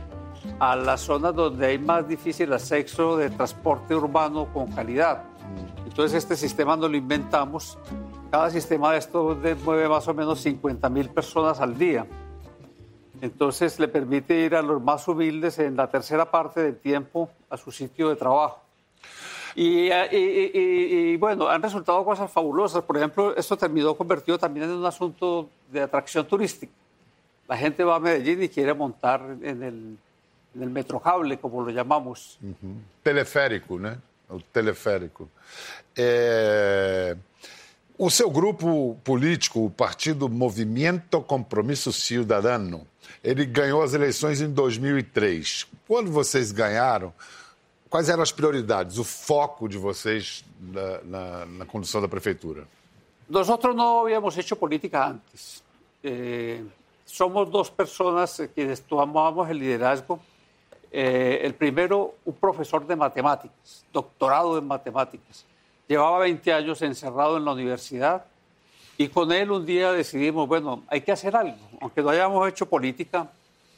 a 0.58 0.76
las 0.76 1.00
zonas 1.02 1.34
donde 1.34 1.66
hay 1.66 1.78
más 1.78 2.06
difícil 2.06 2.52
acceso 2.52 3.16
de 3.16 3.30
transporte 3.30 3.94
urbano 3.94 4.52
con 4.52 4.70
calidad. 4.72 5.24
Entonces 5.84 6.18
este 6.22 6.36
sistema 6.36 6.76
no 6.76 6.88
lo 6.88 6.96
inventamos, 6.96 7.78
cada 8.30 8.50
sistema 8.50 8.92
de 8.92 8.98
estos 8.98 9.38
mueve 9.64 9.88
más 9.88 10.06
o 10.08 10.14
menos 10.14 10.40
50 10.40 10.88
mil 10.90 11.08
personas 11.10 11.60
al 11.60 11.76
día. 11.78 12.06
Entonces 13.20 13.80
le 13.80 13.88
permite 13.88 14.34
ir 14.40 14.54
a 14.54 14.62
los 14.62 14.82
más 14.82 15.08
humildes 15.08 15.58
en 15.58 15.76
la 15.76 15.88
tercera 15.88 16.30
parte 16.30 16.62
del 16.62 16.76
tiempo 16.76 17.30
a 17.48 17.56
su 17.56 17.72
sitio 17.72 18.10
de 18.10 18.16
trabajo. 18.16 18.65
Y, 19.56 19.88
y- 19.88 19.90
y- 20.12 20.50
y- 21.12 21.16
bueno, 21.16 21.48
han 21.48 21.62
resultado 21.62 22.04
cosas 22.04 22.30
fabulosas. 22.30 22.84
Por 22.84 22.96
ejemplo, 22.98 23.34
esto 23.36 23.56
terminó 23.56 23.94
convertido 23.96 24.38
también 24.38 24.66
en 24.70 24.76
un 24.76 24.84
asunto 24.86 25.48
de 25.72 25.80
atracción 25.80 26.26
turística. 26.26 26.72
La 27.48 27.56
gente 27.56 27.82
va 27.82 27.96
a 27.96 28.00
Medellín 28.00 28.42
y 28.42 28.48
quiere 28.50 28.74
montar 28.74 29.20
en 29.42 29.62
el, 29.62 29.96
en 30.54 30.62
el 30.62 30.68
metrocable, 30.70 31.38
como 31.38 31.62
lo 31.62 31.70
llamamos. 31.70 32.38
Teleférico, 33.02 33.78
né? 33.78 33.96
o 34.28 34.40
teleférico. 34.52 35.28
É... 35.96 37.16
O 37.98 38.10
seu 38.10 38.28
grupo 38.30 38.98
político, 39.02 39.64
o 39.64 39.70
Partido 39.70 40.28
Movimento 40.28 41.22
Compromisso 41.22 41.90
Cidadano, 41.92 42.86
ele 43.24 43.46
ganhou 43.46 43.82
as 43.82 43.94
eleições 43.94 44.42
em 44.42 44.52
2003. 44.52 45.66
Quando 45.88 46.10
vocês 46.10 46.52
ganharam, 46.52 47.10
quais 47.88 48.08
eram 48.08 48.22
as 48.22 48.32
prioridades, 48.32 48.98
o 48.98 49.04
foco 49.04 49.68
de 49.68 49.78
vocês 49.78 50.44
na, 50.60 51.00
na, 51.02 51.46
na 51.46 51.66
condução 51.66 52.00
da 52.00 52.08
prefeitura? 52.08 52.66
Nós 53.28 53.48
não 53.48 54.02
havíamos 54.02 54.34
feito 54.34 54.54
política 54.54 55.08
antes. 55.08 55.62
Eh, 56.02 56.62
somos 57.04 57.48
duas 57.50 57.68
pessoas 57.68 58.36
que 58.54 58.76
tomamos 58.88 59.48
o 59.48 59.52
liderazgo. 59.52 60.20
Eh, 60.92 61.52
primeiro, 61.58 62.14
um 62.24 62.32
professor 62.32 62.84
de 62.84 62.94
matemáticas, 62.94 63.84
doutorado 63.92 64.58
em 64.58 64.60
matemáticas. 64.60 65.44
Llevaba 65.88 66.20
20 66.20 66.52
años 66.52 66.82
encerrado 66.82 67.36
en 67.36 67.44
la 67.44 67.52
universidad 67.52 68.24
y 68.96 69.08
con 69.08 69.30
él 69.30 69.50
un 69.50 69.66
día 69.66 69.92
decidimos, 69.92 70.48
bueno, 70.48 70.82
hay 70.88 71.00
que 71.00 71.12
hacer 71.12 71.36
algo. 71.36 71.58
Aunque 71.80 72.02
no 72.02 72.10
hayamos 72.10 72.48
hecho 72.48 72.66
política, 72.66 73.28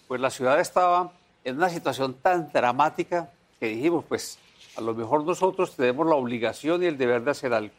pues 0.06 0.20
la 0.20 0.30
ciudad 0.30 0.60
estaba 0.60 1.10
en 1.44 1.56
una 1.56 1.68
situación 1.68 2.14
tan 2.14 2.50
dramática 2.52 3.30
que 3.58 3.66
dijimos, 3.66 4.04
pues 4.08 4.38
a 4.76 4.80
lo 4.80 4.94
mejor 4.94 5.24
nosotros 5.24 5.74
tenemos 5.74 6.06
la 6.06 6.14
obligación 6.14 6.82
y 6.82 6.86
el 6.86 6.96
deber 6.96 7.22
de 7.22 7.30
hacer 7.30 7.52
algo. 7.52 7.74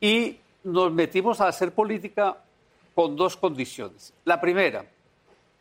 Y 0.00 0.38
nos 0.64 0.92
metimos 0.92 1.40
a 1.40 1.48
hacer 1.48 1.72
política 1.72 2.36
con 2.94 3.16
dos 3.16 3.36
condiciones. 3.36 4.12
La 4.24 4.40
primera, 4.40 4.84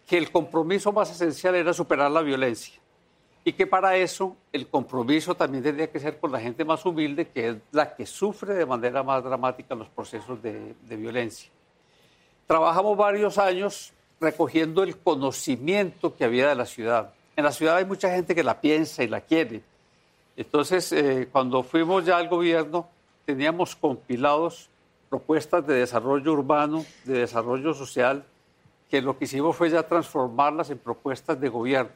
que 0.07 0.17
el 0.17 0.31
compromiso 0.31 0.91
más 0.91 1.11
esencial 1.11 1.55
era 1.55 1.73
superar 1.73 2.09
la 2.09 2.21
violencia 2.21 2.79
y 3.43 3.53
que 3.53 3.67
para 3.67 3.95
eso 3.95 4.35
el 4.51 4.67
compromiso 4.67 5.35
también 5.35 5.63
tendría 5.63 5.91
que 5.91 5.99
ser 5.99 6.19
con 6.19 6.31
la 6.31 6.39
gente 6.39 6.65
más 6.65 6.85
humilde, 6.85 7.27
que 7.27 7.49
es 7.49 7.55
la 7.71 7.95
que 7.95 8.05
sufre 8.05 8.53
de 8.53 8.65
manera 8.65 9.03
más 9.03 9.23
dramática 9.23 9.75
los 9.75 9.89
procesos 9.89 10.41
de, 10.41 10.75
de 10.81 10.95
violencia. 10.95 11.49
Trabajamos 12.47 12.97
varios 12.97 13.37
años 13.37 13.93
recogiendo 14.19 14.83
el 14.83 14.97
conocimiento 14.97 16.15
que 16.15 16.25
había 16.25 16.49
de 16.49 16.55
la 16.55 16.65
ciudad. 16.65 17.13
En 17.39 17.45
la 17.45 17.53
ciudad 17.53 17.77
hay 17.77 17.85
mucha 17.85 18.13
gente 18.13 18.35
que 18.35 18.43
la 18.43 18.59
piensa 18.59 19.01
y 19.01 19.07
la 19.07 19.21
quiere. 19.21 19.61
Entonces, 20.35 20.91
eh, 20.91 21.29
cuando 21.31 21.63
fuimos 21.63 22.03
ya 22.03 22.17
al 22.17 22.27
gobierno, 22.27 22.85
teníamos 23.25 23.77
compilados 23.77 24.67
propuestas 25.09 25.65
de 25.65 25.75
desarrollo 25.75 26.33
urbano, 26.33 26.85
de 27.05 27.19
desarrollo 27.19 27.73
social, 27.73 28.25
que 28.91 29.01
lo 29.01 29.17
que 29.17 29.23
hicimos 29.23 29.55
fue 29.55 29.69
ya 29.69 29.83
transformarlas 29.83 30.69
en 30.69 30.79
propuestas 30.79 31.39
de 31.39 31.47
gobierno 31.47 31.91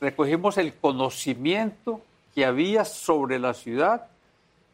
recogimos 0.00 0.58
el 0.58 0.74
conocimiento 0.74 2.02
que 2.34 2.44
había 2.44 2.84
sobre 2.84 3.38
la 3.38 3.54
ciudad 3.54 4.06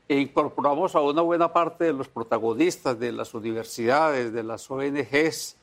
e 0.09 0.19
incorporamos 0.19 0.97
a 0.97 1.03
una 1.03 1.23
buena 1.23 1.53
parte 1.53 1.85
de 1.85 1.93
los 1.93 2.09
protagonistas 2.09 2.99
de 2.99 3.13
las 3.13 3.33
universidades, 3.33 4.33
de 4.33 4.43
las 4.43 4.69
ONGs 4.69 5.55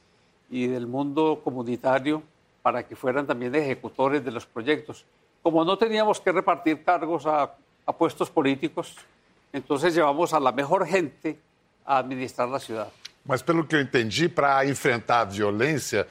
y 0.50 0.68
del 0.68 0.88
mundo 0.88 1.42
comunitario 1.44 2.24
para 2.62 2.84
que 2.84 2.96
fueran 2.96 3.26
también 3.26 3.54
ejecutores 3.56 4.24
de 4.24 4.32
los 4.32 4.46
proyectos. 4.46 5.06
Como 5.42 5.66
no 5.66 5.78
teníamos 5.78 6.20
que 6.20 6.32
repartir 6.32 6.84
cargos 6.84 7.26
a, 7.26 7.52
a 7.86 7.94
puestos 7.94 8.30
políticos, 8.30 8.96
entonces 9.52 9.94
llevamos 9.94 10.34
a 10.34 10.40
la 10.40 10.52
mejor 10.52 10.86
gente 10.86 11.40
a 11.86 11.98
administrar 11.98 12.48
la 12.48 12.60
ciudad. 12.60 12.88
Mas 13.24 13.44
pelo 13.44 13.66
que 13.68 13.76
eu 13.76 13.82
entendi, 13.82 14.28
para 14.28 14.66
enfrentar 14.66 15.22
a 15.22 15.26
violência, 15.26 16.08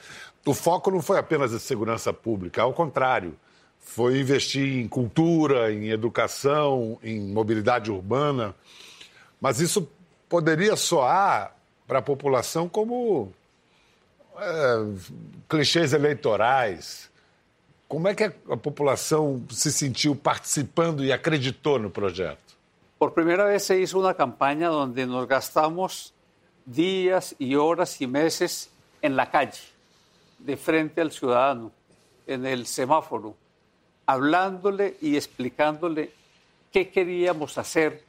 o 0.46 0.54
foco 0.54 0.90
não 0.90 1.02
foi 1.02 1.18
apenas 1.18 1.52
a 1.52 1.58
segurança 1.58 2.12
pública, 2.12 2.62
ao 2.62 2.72
contrário. 2.72 3.36
Foi 3.80 4.20
investir 4.20 4.78
em 4.78 4.86
cultura, 4.86 5.72
em 5.72 5.88
educação, 5.88 6.98
em 7.02 7.20
mobilidade 7.32 7.90
urbana. 7.90 8.54
Mas 9.40 9.58
isso 9.58 9.88
poderia 10.28 10.76
soar 10.76 11.56
para 11.86 11.98
a 11.98 12.02
população 12.02 12.68
como 12.68 13.32
clichês 15.48 15.92
eleitorais. 15.92 17.10
Como 17.88 18.06
é 18.08 18.14
que 18.14 18.24
a 18.24 18.56
população 18.56 19.42
se 19.50 19.72
sentiu 19.72 20.14
participando 20.14 21.04
e 21.04 21.12
acreditou 21.12 21.78
no 21.78 21.90
projeto? 21.90 22.56
Por 22.98 23.12
primeira 23.12 23.46
vez 23.46 23.62
se 23.62 23.80
hizo 23.80 23.98
uma 23.98 24.14
campanha 24.14 24.70
onde 24.70 25.06
nos 25.06 25.26
gastamos 25.26 26.12
dias 26.64 27.34
e 27.40 27.56
horas 27.56 28.00
e 28.00 28.06
meses 28.06 28.70
en 29.02 29.16
la 29.16 29.26
calle 29.26 29.60
de 30.38 30.56
frente 30.56 31.00
al 31.00 31.10
ciudadano, 31.10 31.72
en 32.26 32.46
el 32.46 32.66
semáforo, 32.66 33.34
hablándole 34.06 34.96
y 35.00 35.16
explicándole 35.16 36.12
qué 36.72 36.90
queríamos 36.90 37.58
hacer 37.58 38.02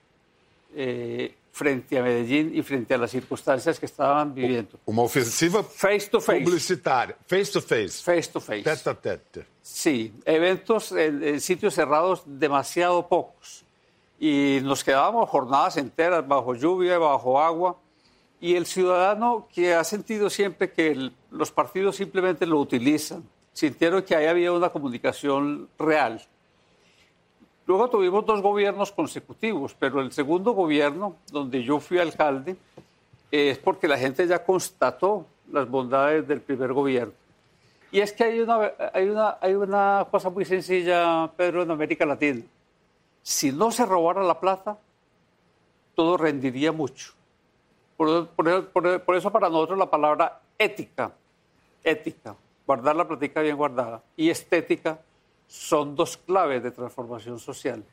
eh, 0.75 1.33
frente 1.51 1.97
a 1.97 2.03
Medellín 2.03 2.51
y 2.55 2.61
frente 2.61 2.93
a 2.93 2.97
las 2.97 3.11
circunstancias 3.11 3.79
que 3.79 3.85
estaban 3.85 4.33
viviendo. 4.33 4.79
Uma 4.85 5.03
ofensiva 5.03 5.63
face 5.63 6.09
to 6.09 6.19
face. 6.21 6.43
publicitária, 6.43 7.15
face 7.27 7.51
to 7.51 7.61
face. 7.61 8.01
Face 8.01 8.31
to 8.31 8.39
face. 8.39 8.63
Tete 8.63 8.89
a 8.89 8.93
tete. 8.93 9.45
Sí, 9.61 10.13
eventos 10.25 10.91
en, 10.91 11.23
en 11.23 11.41
sitios 11.41 11.73
cerrados 11.73 12.23
demasiado 12.25 13.07
pocos. 13.07 13.63
Y 14.19 14.59
nos 14.63 14.83
quedábamos 14.83 15.29
jornadas 15.29 15.77
enteras 15.77 16.27
bajo 16.27 16.53
lluvia, 16.55 16.97
bajo 16.97 17.41
agua 17.41 17.77
y 18.41 18.55
el 18.55 18.65
ciudadano 18.65 19.47
que 19.53 19.75
ha 19.75 19.83
sentido 19.83 20.29
siempre 20.29 20.71
que 20.71 20.91
el, 20.91 21.13
los 21.29 21.51
partidos 21.51 21.95
simplemente 21.95 22.47
lo 22.47 22.59
utilizan, 22.59 23.23
sintieron 23.53 24.01
que 24.01 24.15
ahí 24.15 24.25
había 24.25 24.51
una 24.51 24.69
comunicación 24.69 25.69
real. 25.77 26.21
Luego 27.67 27.89
tuvimos 27.89 28.25
dos 28.25 28.41
gobiernos 28.41 28.91
consecutivos, 28.91 29.75
pero 29.77 30.01
el 30.01 30.11
segundo 30.11 30.51
gobierno, 30.51 31.15
donde 31.31 31.63
yo 31.63 31.79
fui 31.79 31.99
alcalde, 31.99 32.55
es 33.31 33.57
porque 33.59 33.87
la 33.87 33.97
gente 33.97 34.27
ya 34.27 34.43
constató 34.43 35.25
las 35.51 35.69
bondades 35.69 36.27
del 36.27 36.41
primer 36.41 36.73
gobierno. 36.73 37.13
Y 37.91 37.99
es 37.99 38.13
que 38.13 38.23
hay 38.23 38.39
una, 38.39 38.71
hay 38.93 39.09
una, 39.09 39.37
hay 39.41 39.53
una 39.53 40.07
cosa 40.09 40.29
muy 40.29 40.45
sencilla, 40.45 41.29
Pedro, 41.35 41.63
en 41.63 41.71
América 41.71 42.05
Latina. 42.05 42.41
Si 43.21 43.51
no 43.51 43.71
se 43.71 43.85
robara 43.85 44.23
la 44.23 44.39
plata, 44.39 44.77
todo 45.95 46.17
rendiría 46.17 46.71
mucho. 46.71 47.13
Por, 47.97 49.15
eso 49.15 49.31
para 49.31 49.49
nosotros 49.49 49.77
la 49.77 49.89
palabra 49.89 50.39
ética, 50.57 51.11
ética, 51.83 52.35
guardar 52.65 52.95
la 52.95 53.07
plática 53.07 53.41
bien 53.41 53.55
guardada, 53.55 54.01
y 54.17 54.29
estética 54.29 54.99
son 55.51 55.95
dos 55.97 56.15
claves 56.15 56.63
de 56.63 56.71
transformación 56.71 57.37
social. 57.37 57.83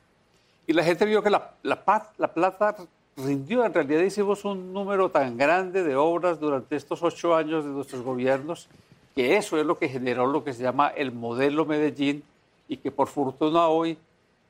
Y 0.64 0.72
la 0.72 0.84
gente 0.84 1.04
vio 1.04 1.22
que 1.22 1.30
la, 1.30 1.54
la, 1.64 1.84
paz, 1.84 2.10
la 2.16 2.32
plata 2.32 2.76
rindió. 3.16 3.64
En 3.64 3.74
realidad 3.74 4.02
hicimos 4.02 4.44
un 4.44 4.72
número 4.72 5.10
tan 5.10 5.36
grande 5.36 5.82
de 5.82 5.96
obras 5.96 6.38
durante 6.38 6.76
estos 6.76 7.02
ocho 7.02 7.34
años 7.34 7.64
de 7.64 7.70
nuestros 7.70 8.02
gobiernos 8.02 8.68
que 9.18 9.36
eso 9.36 9.58
es 9.58 9.66
lo 9.66 9.76
que 9.76 9.88
generó 9.88 10.28
lo 10.28 10.44
que 10.44 10.52
se 10.52 10.62
llama 10.62 10.90
el 10.90 11.10
modelo 11.10 11.66
Medellín 11.66 12.22
y 12.68 12.76
que 12.76 12.92
por 12.92 13.08
fortuna 13.08 13.66
hoy, 13.66 13.98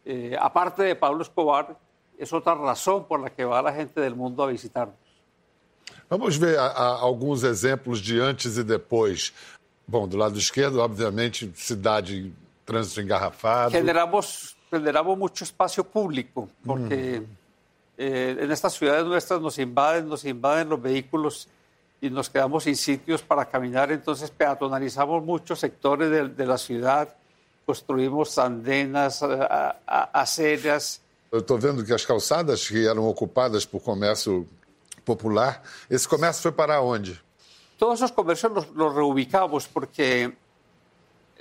eh, 0.04 0.36
aparte 0.38 0.82
de 0.82 0.94
Pablo 0.94 1.22
Escobar, 1.22 1.74
es 2.18 2.30
otra 2.34 2.54
razón 2.54 3.06
por 3.06 3.20
la 3.20 3.30
que 3.30 3.46
va 3.46 3.62
la 3.62 3.72
gente 3.72 3.98
del 3.98 4.14
mundo 4.14 4.42
a 4.42 4.48
visitarnos. 4.48 4.94
Vamos 6.10 6.38
ver 6.38 6.58
a, 6.58 6.66
a, 6.66 7.00
alguns 7.00 7.44
exemplos 7.44 8.04
de 8.04 8.20
antes 8.22 8.58
e 8.58 8.62
depois. 8.62 9.32
Bom, 9.86 10.06
do 10.06 10.18
lado 10.18 10.36
esquerdo, 10.36 10.82
obviamente, 10.82 11.50
cidade, 11.54 12.30
trânsito 12.68 13.00
engarrafado. 13.00 13.70
Generamos, 13.70 14.54
generamos 14.70 15.16
muito 15.16 15.42
espaço 15.42 15.82
público, 15.82 16.50
porque 16.62 17.20
mm. 17.20 17.26
eh, 17.96 18.36
en 18.40 18.50
estas 18.50 18.74
ciudades 18.74 19.06
nuestras 19.06 19.40
nos 19.40 19.58
invaden, 19.58 20.06
nos 20.06 20.22
invaden 20.26 20.68
los 20.68 20.80
vehículos 20.80 21.48
y 22.02 22.10
nos 22.10 22.28
quedamos 22.28 22.64
sin 22.64 22.76
sitios 22.76 23.22
para 23.22 23.46
caminar, 23.46 23.90
entonces 23.90 24.30
peatonalizamos 24.30 25.24
muchos 25.24 25.58
sectores 25.58 26.10
de, 26.10 26.28
de 26.28 26.46
la 26.46 26.58
ciudad, 26.58 27.08
construimos 27.64 28.38
andenas, 28.38 29.22
a, 29.22 29.76
a, 29.86 30.20
aceras. 30.20 31.00
Eu 31.32 31.40
estou 31.40 31.58
vendo 31.58 31.84
que 31.84 31.92
as 31.92 32.04
calçadas 32.04 32.68
que 32.68 32.86
eram 32.86 33.06
ocupadas 33.06 33.64
por 33.66 33.80
comércio 33.82 34.46
popular. 35.04 35.62
¿Ese 35.90 36.06
comercio 36.06 36.42
fue 36.42 36.52
para 36.52 36.76
dónde? 36.76 37.18
Todos 37.78 38.00
esos 38.00 38.12
comercios 38.12 38.52
los, 38.52 38.68
los 38.70 38.94
reubicamos 38.94 39.66
porque 39.66 40.32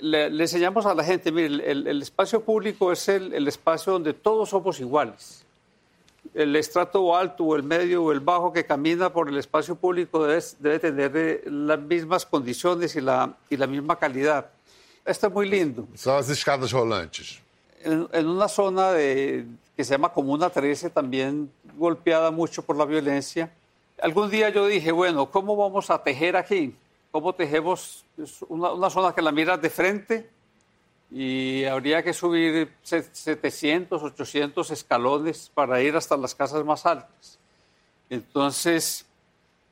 le, 0.00 0.30
le, 0.30 0.44
enseñamos 0.44 0.86
a 0.86 0.94
la 0.94 1.04
gente, 1.04 1.32
mire, 1.32 1.70
el, 1.70 1.86
el 1.86 2.02
espacio 2.02 2.40
público 2.42 2.92
es 2.92 3.08
el, 3.08 3.32
el, 3.32 3.48
espacio 3.48 3.92
donde 3.92 4.14
todos 4.14 4.50
somos 4.50 4.80
iguales. 4.80 5.44
El 6.34 6.54
estrato 6.56 7.16
alto 7.16 7.44
o 7.44 7.56
el 7.56 7.62
medio 7.62 8.04
o 8.04 8.12
el 8.12 8.20
bajo 8.20 8.52
que 8.52 8.64
camina 8.64 9.12
por 9.12 9.28
el 9.28 9.38
espacio 9.38 9.74
público 9.76 10.26
debe, 10.26 10.42
debe 10.58 10.78
tener 10.78 11.12
eh, 11.16 11.42
las 11.46 11.80
mismas 11.80 12.26
condiciones 12.26 12.94
y 12.96 13.00
la, 13.00 13.34
y 13.48 13.56
la 13.56 13.66
misma 13.66 13.96
calidad. 13.96 14.50
Esto 15.04 15.28
es 15.28 15.32
muy 15.32 15.48
lindo. 15.48 15.88
Son 15.94 16.16
las 16.16 16.28
escadas 16.28 16.70
rolantes. 16.70 17.40
En, 17.82 18.08
en 18.12 18.26
una 18.26 18.48
zona 18.48 18.92
de, 18.92 19.46
que 19.76 19.84
se 19.84 19.92
llama 19.92 20.12
Comuna 20.12 20.50
13, 20.50 20.90
también 20.90 21.50
golpeada 21.76 22.30
mucho 22.30 22.62
por 22.62 22.76
la 22.76 22.84
violencia. 22.84 23.50
Algún 24.02 24.30
día 24.30 24.50
yo 24.50 24.66
dije, 24.66 24.92
bueno, 24.92 25.30
¿cómo 25.30 25.56
vamos 25.56 25.88
a 25.90 26.02
tejer 26.02 26.36
aquí? 26.36 26.74
¿Cómo 27.10 27.34
tejemos 27.34 28.04
una, 28.48 28.72
una 28.72 28.90
zona 28.90 29.14
que 29.14 29.22
la 29.22 29.32
miras 29.32 29.60
de 29.60 29.70
frente 29.70 30.30
y 31.10 31.64
habría 31.64 32.02
que 32.02 32.12
subir 32.12 32.74
700, 32.82 34.02
800 34.02 34.70
escalones 34.70 35.50
para 35.54 35.80
ir 35.80 35.96
hasta 35.96 36.16
las 36.16 36.34
casas 36.34 36.64
más 36.64 36.84
altas. 36.84 37.38
Entonces, 38.10 39.06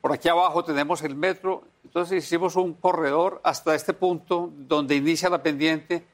por 0.01 0.13
aquí 0.13 0.29
abajo 0.29 0.63
tenemos 0.63 1.01
el 1.03 1.15
metro, 1.15 1.63
entonces 1.83 2.23
hicimos 2.23 2.55
un 2.55 2.73
corredor 2.73 3.39
hasta 3.43 3.75
este 3.75 3.93
punto 3.93 4.51
donde 4.55 4.95
inicia 4.95 5.29
la 5.29 5.41
pendiente 5.41 6.05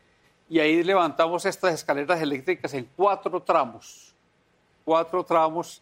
y 0.49 0.59
ahí 0.59 0.83
levantamos 0.83 1.45
estas 1.45 1.73
escaleras 1.73 2.21
eléctricas 2.21 2.73
en 2.73 2.89
cuatro 2.95 3.41
tramos, 3.41 4.13
cuatro 4.83 5.23
tramos 5.23 5.81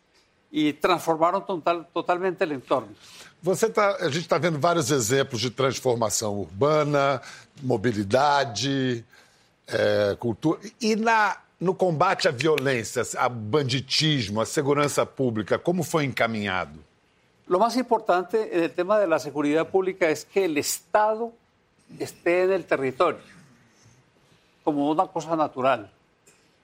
e 0.51 0.73
transformaram 0.73 1.39
total, 1.41 1.85
totalmente 1.93 2.43
o 2.43 2.53
entorno. 2.53 2.89
Você 3.41 3.69
tá, 3.69 3.95
a 3.95 4.05
gente 4.05 4.21
está 4.21 4.37
vendo 4.37 4.59
vários 4.59 4.91
exemplos 4.91 5.41
de 5.41 5.49
transformação 5.49 6.39
urbana, 6.39 7.21
mobilidade, 7.61 9.03
é, 9.67 10.15
cultura. 10.19 10.59
E 10.79 10.95
na, 10.95 11.37
no 11.59 11.73
combate 11.73 12.27
à 12.27 12.31
violência, 12.31 13.01
ao 13.17 13.29
banditismo, 13.29 14.41
à 14.41 14.45
segurança 14.45 15.05
pública, 15.05 15.57
como 15.57 15.83
foi 15.83 16.05
encaminhado? 16.05 16.79
Lo 17.47 17.59
más 17.59 17.75
importante 17.75 18.49
el 18.51 18.71
tema 18.71 18.97
de 18.99 19.07
la 19.07 19.19
seguridad 19.19 19.67
pública 19.67 20.09
es 20.09 20.23
que 20.23 20.45
el 20.45 20.57
Estado 20.57 21.33
esté 21.99 22.43
en 22.43 22.51
el 22.53 22.65
territorio, 22.65 23.19
como 24.63 24.89
una 24.89 25.07
cosa 25.07 25.35
natural. 25.35 25.91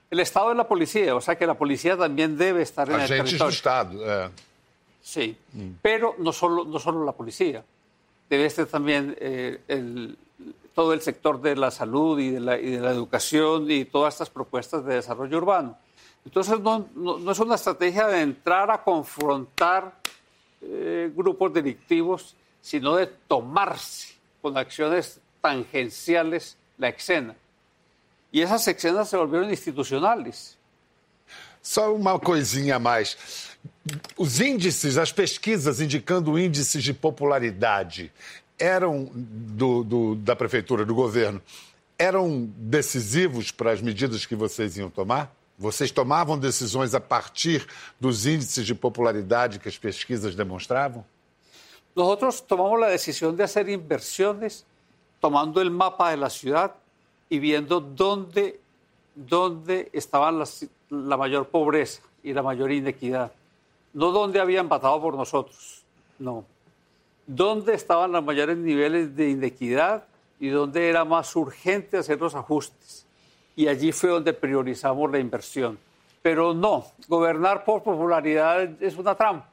El 0.10 0.20
Estado 0.22 0.52
es 0.52 0.58
la 0.58 0.68
policía, 0.68 1.16
o 1.16 1.22
sea 1.22 1.36
que 1.38 1.46
la 1.46 1.56
policía 1.56 1.98
también 1.98 2.38
debe 2.38 2.62
estar 2.62 2.88
en 2.88 2.96
el 2.96 3.02
Agentes 3.02 3.38
territorio. 3.38 3.46
do 3.46 3.50
Estado. 3.50 3.94
É. 4.26 4.30
Sí, 5.04 5.36
pero 5.82 6.16
no 6.20 6.32
solo, 6.32 6.64
no 6.66 6.80
solo 6.80 7.04
la 7.06 7.12
policía, 7.14 7.64
debe 8.30 8.46
estar 8.46 8.66
también 8.68 9.16
eh, 9.20 9.60
el- 9.68 10.18
todo 10.74 10.94
el 10.94 11.02
sector 11.02 11.42
de 11.42 11.56
la 11.56 11.72
salud 11.72 12.20
y 12.20 12.30
de 12.32 12.40
la, 12.40 12.58
y 12.60 12.70
de 12.72 12.80
la 12.80 12.92
educación 12.92 13.70
y 13.72 13.84
todas 13.86 14.14
estas 14.14 14.30
propuestas 14.30 14.86
de 14.86 14.96
desarrollo 14.96 15.38
urbano. 15.38 15.78
Entonces 16.24 16.60
no, 16.60 16.88
no- 16.96 17.18
no 17.20 17.32
es 17.32 17.40
una 17.40 17.56
estrategia 17.56 18.08
de 18.08 18.22
entrar 18.22 18.70
a 18.72 18.84
confrontar 18.84 19.92
eh, 20.62 21.12
grupos 21.16 21.54
delictivos, 21.54 22.36
sino 22.62 22.96
de 22.96 23.08
tomarse 23.08 24.14
con 24.42 24.58
acciones 24.58 25.20
tangenciales 25.42 26.58
la 26.78 26.90
escena. 26.90 27.36
Y 28.32 28.42
esas 28.42 28.68
escenas 28.68 29.10
se 29.10 29.18
volvieron 29.18 29.50
institucionales. 29.50 30.58
Só 31.62 31.94
uma 31.94 32.20
coisinha 32.20 32.76
a 32.76 32.80
mais. 32.80 33.18
Os 34.18 34.40
índices, 34.40 34.98
as 34.98 35.12
pesquisas 35.12 35.80
indicando 35.82 36.38
índices 36.38 36.84
de 36.84 36.94
popularidade 36.94 38.12
eram 38.60 39.10
do, 39.14 39.84
do- 39.84 40.16
da 40.16 40.36
prefeitura, 40.36 40.86
do 40.86 40.94
governo, 40.96 41.42
eram 41.98 42.50
decisivos 42.58 43.52
para 43.52 43.72
as 43.72 43.82
medidas 43.82 44.26
que 44.26 44.36
vocês 44.36 44.78
iam 44.78 44.90
tomar? 44.90 45.34
Vocês 45.58 45.90
tomavam 45.92 46.38
decisões 46.38 46.94
a 46.94 47.00
partir 47.00 47.66
dos 48.00 48.26
índices 48.28 48.66
de 48.66 48.76
popularidade 48.76 49.58
que 49.60 49.68
as 49.68 49.78
pesquisas 49.78 50.36
demonstravam? 50.36 51.04
Nosotros 51.96 52.40
tomamos 52.42 52.80
la 52.80 52.90
decisión 52.90 53.36
de 53.36 53.44
hacer 53.44 53.68
inversiones 53.70 54.64
tomando 55.20 55.60
el 55.60 55.72
mapa 55.72 56.12
de 56.12 56.18
la 56.18 56.30
ciudad 56.30 56.72
y 57.30 57.40
viendo 57.40 57.80
dónde, 57.80 58.60
dónde 59.16 59.90
estaba 59.94 60.32
la 60.90 61.18
mayor 61.18 61.48
pobreza 61.48 62.02
y 62.24 62.34
la 62.34 62.42
mayor 62.42 62.72
inequidad. 62.72 63.32
No 63.94 64.12
dónde 64.12 64.40
habían 64.40 64.70
votado 64.70 65.02
por 65.02 65.16
nosotros, 65.16 65.84
no. 66.20 66.46
Dónde 67.26 67.74
estaban 67.74 68.12
los 68.12 68.24
mayores 68.24 68.58
niveles 68.58 69.16
de 69.16 69.30
inequidad 69.30 70.06
y 70.40 70.50
dónde 70.50 70.90
era 70.90 71.04
más 71.04 71.36
urgente 71.36 71.98
hacer 71.98 72.20
los 72.20 72.36
ajustes. 72.36 73.06
Y 73.56 73.68
allí 73.68 73.92
fue 73.92 74.12
donde 74.12 74.34
priorizamos 74.34 75.12
la 75.12 75.20
inversión. 75.20 75.78
Pero 76.22 76.54
no, 76.54 76.86
gobernar 77.08 77.66
por 77.66 77.84
popularidad 77.84 78.82
es 78.82 78.98
una 78.98 79.16
trampa. 79.16 79.50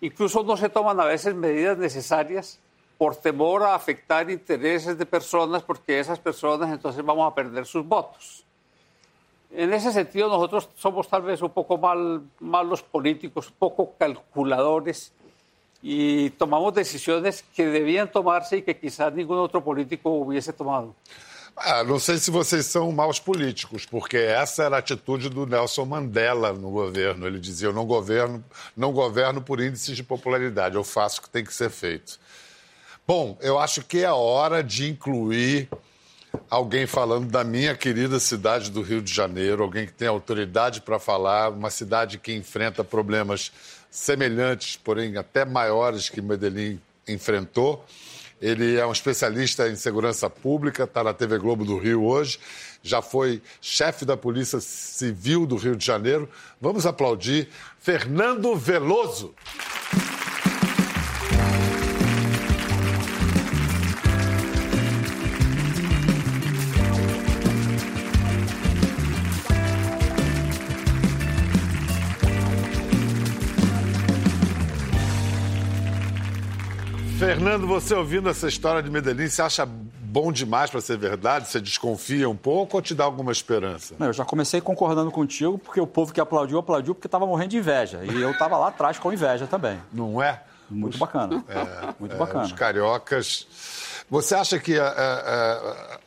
Incluso 0.00 0.42
no 0.42 0.56
se 0.56 0.68
toman 0.68 0.98
a 1.00 1.04
veces 1.04 1.34
medidas 1.34 1.78
necesarias 1.78 2.58
por 3.02 3.16
temor 3.16 3.64
a 3.64 3.74
afectar 3.74 4.30
intereses 4.30 4.96
de 4.96 5.04
personas, 5.04 5.60
porque 5.64 5.98
esas 5.98 6.20
personas 6.20 6.70
entonces 6.70 7.04
vamos 7.04 7.26
a 7.26 7.34
perder 7.34 7.66
sus 7.66 7.84
votos. 7.84 8.44
En 9.50 9.72
ese 9.72 9.90
sentido, 9.90 10.28
nosotros 10.28 10.68
somos 10.76 11.08
tal 11.08 11.22
vez 11.22 11.42
un 11.42 11.50
poco 11.50 11.76
mal, 11.76 12.22
malos 12.38 12.80
políticos, 12.80 13.52
poco 13.58 13.92
calculadores, 13.98 15.12
y 15.82 16.30
tomamos 16.30 16.72
decisiones 16.74 17.44
que 17.56 17.66
debían 17.66 18.08
tomarse 18.08 18.58
y 18.58 18.62
que 18.62 18.78
quizás 18.78 19.12
ningún 19.12 19.38
otro 19.38 19.64
político 19.64 20.08
hubiese 20.10 20.52
tomado. 20.52 20.94
Ah, 21.56 21.82
não 21.82 21.98
sei 21.98 22.18
se 22.18 22.30
vocês 22.30 22.66
são 22.66 22.92
maus 22.92 23.18
políticos, 23.18 23.84
porque 23.84 24.16
essa 24.16 24.62
era 24.62 24.76
a 24.76 24.78
atitude 24.78 25.28
do 25.28 25.44
Nelson 25.44 25.86
Mandela 25.86 26.52
no 26.52 26.70
governo. 26.70 27.26
Ele 27.26 27.40
dizia: 27.40 27.66
eu 27.66 27.72
não 27.72 27.84
governo, 27.84 28.42
não 28.76 28.92
governo 28.92 29.42
por 29.42 29.60
índices 29.60 29.96
de 29.96 30.04
popularidade, 30.04 30.76
eu 30.76 30.84
faço 30.84 31.18
o 31.18 31.22
que 31.24 31.30
tem 31.30 31.44
que 31.44 31.52
ser 31.52 31.68
feito. 31.68 32.20
Bom, 33.04 33.36
eu 33.40 33.58
acho 33.58 33.82
que 33.82 33.98
é 33.98 34.10
hora 34.12 34.62
de 34.62 34.88
incluir 34.88 35.68
alguém 36.48 36.86
falando 36.86 37.28
da 37.28 37.42
minha 37.42 37.76
querida 37.76 38.20
cidade 38.20 38.70
do 38.70 38.80
Rio 38.80 39.02
de 39.02 39.12
Janeiro, 39.12 39.64
alguém 39.64 39.86
que 39.86 39.92
tem 39.92 40.06
autoridade 40.06 40.80
para 40.80 41.00
falar, 41.00 41.50
uma 41.50 41.68
cidade 41.68 42.16
que 42.16 42.32
enfrenta 42.32 42.84
problemas 42.84 43.50
semelhantes, 43.90 44.76
porém 44.76 45.16
até 45.16 45.44
maiores 45.44 46.08
que 46.08 46.22
Medellín 46.22 46.80
enfrentou. 47.08 47.84
Ele 48.40 48.76
é 48.76 48.86
um 48.86 48.92
especialista 48.92 49.68
em 49.68 49.74
segurança 49.74 50.30
pública, 50.30 50.84
está 50.84 51.02
na 51.02 51.12
TV 51.12 51.38
Globo 51.38 51.64
do 51.64 51.78
Rio 51.78 52.04
hoje, 52.04 52.38
já 52.84 53.02
foi 53.02 53.42
chefe 53.60 54.04
da 54.04 54.16
Polícia 54.16 54.60
Civil 54.60 55.44
do 55.44 55.56
Rio 55.56 55.74
de 55.74 55.84
Janeiro. 55.84 56.28
Vamos 56.60 56.86
aplaudir 56.86 57.48
Fernando 57.80 58.54
Veloso. 58.54 59.34
Fernando, 77.32 77.66
você 77.66 77.94
ouvindo 77.94 78.28
essa 78.28 78.46
história 78.46 78.82
de 78.82 78.90
Medellín, 78.90 79.26
você 79.26 79.40
acha 79.40 79.64
bom 79.66 80.30
demais 80.30 80.68
para 80.70 80.82
ser 80.82 80.98
verdade? 80.98 81.48
Você 81.48 81.58
desconfia 81.62 82.28
um 82.28 82.36
pouco 82.36 82.76
ou 82.76 82.82
te 82.82 82.94
dá 82.94 83.04
alguma 83.04 83.32
esperança? 83.32 83.94
Não, 83.98 84.08
eu 84.08 84.12
já 84.12 84.22
comecei 84.22 84.60
concordando 84.60 85.10
contigo, 85.10 85.56
porque 85.58 85.80
o 85.80 85.86
povo 85.86 86.12
que 86.12 86.20
aplaudiu, 86.20 86.58
aplaudiu 86.58 86.94
porque 86.94 87.08
estava 87.08 87.26
morrendo 87.26 87.48
de 87.50 87.56
inveja. 87.56 88.04
E 88.04 88.20
eu 88.20 88.32
estava 88.32 88.58
lá 88.58 88.68
atrás 88.68 88.98
com 88.98 89.10
inveja 89.10 89.46
também. 89.46 89.80
Não 89.90 90.22
é? 90.22 90.42
Muito 90.68 90.98
bacana. 90.98 91.42
Muito 91.98 92.16
bacana. 92.16 92.44
Os 92.44 92.52
cariocas. 92.52 93.46
Você 94.10 94.34
acha 94.34 94.58
que 94.58 94.78
a, 94.78 94.86
a- 94.86 95.98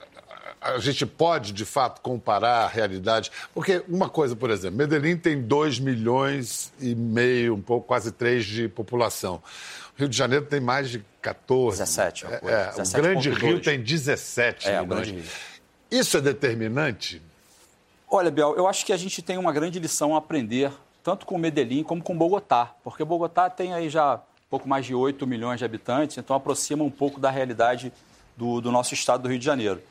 a- 0.61 0.73
a 0.75 0.79
gente 0.79 1.05
pode, 1.05 1.53
de 1.53 1.65
fato, 1.65 2.01
comparar 2.01 2.65
a 2.65 2.67
realidade? 2.67 3.31
Porque 3.53 3.83
uma 3.88 4.09
coisa, 4.09 4.35
por 4.35 4.49
exemplo, 4.51 4.77
Medellín 4.77 5.15
tem 5.17 5.41
2 5.41 5.79
milhões 5.79 6.71
e 6.79 6.93
meio, 6.95 7.53
um 7.55 7.61
pouco, 7.61 7.88
quase 7.88 8.11
3 8.11 8.43
de 8.45 8.67
população. 8.67 9.41
O 9.95 9.99
Rio 9.99 10.10
de 10.10 10.17
Janeiro 10.17 10.45
tem 10.45 10.60
mais 10.60 10.89
de 10.89 11.03
14. 11.21 11.79
17, 11.79 12.25
uma 12.25 12.36
É, 12.36 12.39
é, 12.43 12.69
o 12.69 12.81
17,2. 12.81 12.93
Grande 13.01 13.29
Rio 13.29 13.62
tem 13.62 13.81
17 13.81 14.69
É, 14.69 14.81
o 14.81 14.88
milhões. 14.88 15.08
Rio. 15.08 15.23
Isso 15.89 16.17
é 16.17 16.21
determinante? 16.21 17.21
Olha, 18.10 18.29
Biel, 18.29 18.55
eu 18.55 18.67
acho 18.67 18.86
que 18.86 18.91
a 18.91 18.97
gente 18.97 19.21
tem 19.21 19.38
uma 19.38 19.51
grande 19.53 19.79
lição 19.79 20.13
a 20.15 20.17
aprender, 20.17 20.71
tanto 21.03 21.25
com 21.25 21.38
Medellín 21.38 21.84
como 21.84 22.03
com 22.03 22.15
Bogotá. 22.17 22.73
Porque 22.84 23.03
Bogotá 23.03 23.49
tem 23.49 23.73
aí 23.73 23.89
já 23.89 24.19
pouco 24.49 24.67
mais 24.67 24.86
de 24.86 24.93
8 24.93 25.25
milhões 25.25 25.60
de 25.60 25.65
habitantes, 25.65 26.17
então 26.17 26.36
aproxima 26.36 26.84
um 26.84 26.91
pouco 26.91 27.19
da 27.19 27.29
realidade 27.31 27.91
do, 28.38 28.62
do 28.62 28.71
nosso 28.71 28.93
estado 28.93 29.23
do 29.23 29.29
Rio 29.29 29.39
de 29.39 29.45
Janeiro. 29.45 29.81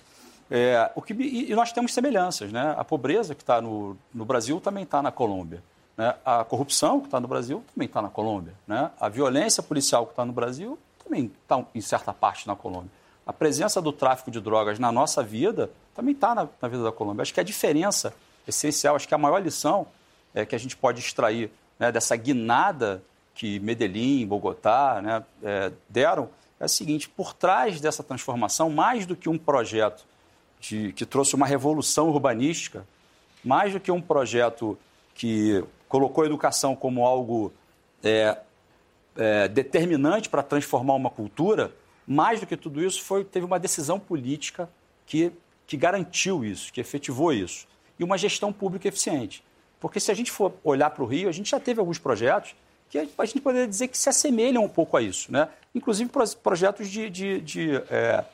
É, 0.50 0.90
o 0.94 1.02
que, 1.02 1.14
e, 1.14 1.50
e 1.50 1.54
nós 1.54 1.72
temos 1.72 1.92
semelhanças, 1.92 2.52
né? 2.52 2.74
A 2.76 2.84
pobreza 2.84 3.34
que 3.34 3.42
está 3.42 3.60
no, 3.60 3.96
no 4.12 4.24
Brasil 4.24 4.60
também 4.60 4.84
está 4.84 5.02
na 5.02 5.10
Colômbia. 5.10 5.62
Né? 5.96 6.14
A 6.24 6.44
corrupção 6.44 7.00
que 7.00 7.06
está 7.06 7.20
no 7.20 7.28
Brasil 7.28 7.64
também 7.72 7.86
está 7.86 8.02
na 8.02 8.08
Colômbia. 8.08 8.54
Né? 8.66 8.90
A 9.00 9.08
violência 9.08 9.62
policial 9.62 10.06
que 10.06 10.12
está 10.12 10.24
no 10.24 10.32
Brasil 10.32 10.78
também 11.02 11.30
está 11.42 11.64
em 11.74 11.80
certa 11.80 12.12
parte 12.12 12.46
na 12.46 12.56
Colômbia. 12.56 12.90
A 13.26 13.32
presença 13.32 13.80
do 13.80 13.92
tráfico 13.92 14.30
de 14.30 14.40
drogas 14.40 14.78
na 14.78 14.92
nossa 14.92 15.22
vida 15.22 15.70
também 15.94 16.12
está 16.14 16.34
na, 16.34 16.48
na 16.60 16.68
vida 16.68 16.82
da 16.82 16.92
Colômbia. 16.92 17.22
Acho 17.22 17.32
que 17.32 17.40
a 17.40 17.44
diferença 17.44 18.14
essencial, 18.46 18.96
acho 18.96 19.08
que 19.08 19.14
a 19.14 19.18
maior 19.18 19.42
lição 19.42 19.86
é, 20.34 20.44
que 20.44 20.54
a 20.54 20.58
gente 20.58 20.76
pode 20.76 21.00
extrair 21.00 21.50
né, 21.78 21.90
dessa 21.90 22.16
guinada 22.16 23.02
que 23.34 23.58
Medellín, 23.60 24.26
Bogotá 24.26 25.00
né, 25.02 25.24
é, 25.42 25.72
deram 25.88 26.28
é 26.60 26.64
a 26.64 26.68
seguinte: 26.68 27.08
por 27.08 27.32
trás 27.32 27.80
dessa 27.80 28.02
transformação, 28.02 28.70
mais 28.70 29.06
do 29.06 29.16
que 29.16 29.28
um 29.28 29.38
projeto 29.38 30.04
de, 30.60 30.92
que 30.92 31.04
trouxe 31.04 31.34
uma 31.34 31.46
revolução 31.46 32.08
urbanística, 32.08 32.86
mais 33.44 33.72
do 33.72 33.80
que 33.80 33.90
um 33.90 34.00
projeto 34.00 34.78
que 35.14 35.64
colocou 35.94 36.24
a 36.24 36.26
educação 36.26 36.74
como 36.74 37.06
algo 37.06 37.52
é, 38.02 38.36
é, 39.16 39.46
determinante 39.46 40.28
para 40.28 40.42
transformar 40.42 40.94
uma 40.94 41.08
cultura, 41.08 41.72
mais 42.04 42.40
do 42.40 42.46
que 42.48 42.56
tudo 42.56 42.82
isso, 42.82 43.00
foi, 43.00 43.24
teve 43.24 43.46
uma 43.46 43.60
decisão 43.60 44.00
política 44.00 44.68
que 45.06 45.32
que 45.66 45.76
garantiu 45.76 46.44
isso, 46.44 46.72
que 46.72 46.80
efetivou 46.80 47.32
isso. 47.32 47.66
E 47.98 48.04
uma 48.04 48.18
gestão 48.18 48.52
pública 48.52 48.88
eficiente. 48.88 49.44
Porque 49.80 50.00
se 50.00 50.10
a 50.10 50.14
gente 50.14 50.30
for 50.30 50.52
olhar 50.62 50.90
para 50.90 51.02
o 51.02 51.06
Rio, 51.06 51.28
a 51.28 51.32
gente 51.32 51.50
já 51.50 51.60
teve 51.60 51.80
alguns 51.80 51.98
projetos 51.98 52.54
que 52.88 52.98
a 52.98 53.24
gente 53.24 53.40
poderia 53.40 53.66
dizer 53.66 53.88
que 53.88 53.98
se 53.98 54.08
assemelham 54.08 54.64
um 54.64 54.68
pouco 54.68 54.96
a 54.96 55.02
isso. 55.02 55.32
Né? 55.32 55.48
Inclusive 55.74 56.10
projetos 56.42 56.88
de, 56.88 57.08
de, 57.10 57.40
de 57.40 57.76
é, 57.90 58.24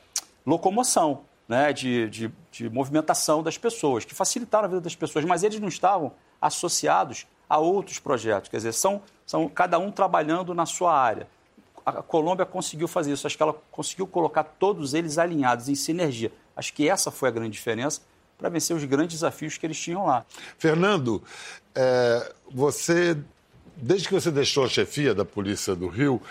locomoção, 0.45 1.21
né? 1.47 1.73
De, 1.73 2.09
de, 2.09 2.31
de 2.51 2.69
movimentação 2.69 3.43
das 3.43 3.57
pessoas, 3.57 4.05
que 4.05 4.15
facilitaram 4.15 4.65
a 4.65 4.67
vida 4.67 4.81
das 4.81 4.95
pessoas, 4.95 5.25
mas 5.25 5.43
eles 5.43 5.59
não 5.59 5.67
estavam 5.67 6.13
associados 6.41 7.27
a 7.51 7.57
outros 7.57 7.99
projetos. 7.99 8.49
Quer 8.49 8.57
dizer, 8.57 8.71
são, 8.71 9.01
são 9.25 9.49
cada 9.49 9.77
um 9.77 9.91
trabalhando 9.91 10.53
na 10.53 10.65
sua 10.65 10.97
área. 10.97 11.27
A 11.85 12.01
Colômbia 12.01 12.45
conseguiu 12.45 12.87
fazer 12.87 13.11
isso, 13.11 13.27
acho 13.27 13.35
que 13.35 13.43
ela 13.43 13.53
conseguiu 13.69 14.07
colocar 14.07 14.45
todos 14.45 14.93
eles 14.93 15.17
alinhados 15.17 15.67
em 15.67 15.75
sinergia. 15.75 16.31
Acho 16.55 16.73
que 16.73 16.87
essa 16.87 17.11
foi 17.11 17.27
a 17.27 17.31
grande 17.31 17.51
diferença 17.51 17.99
para 18.37 18.47
vencer 18.47 18.73
os 18.73 18.85
grandes 18.85 19.15
desafios 19.15 19.57
que 19.57 19.65
eles 19.65 19.77
tinham 19.77 20.05
lá. 20.05 20.25
Fernando, 20.57 21.21
é, 21.75 22.33
você, 22.49 23.17
desde 23.75 24.07
que 24.07 24.13
você 24.13 24.31
deixou 24.31 24.63
a 24.63 24.69
chefia 24.69 25.13
da 25.13 25.25
Polícia 25.25 25.75
do 25.75 25.89
Rio, 25.89 26.21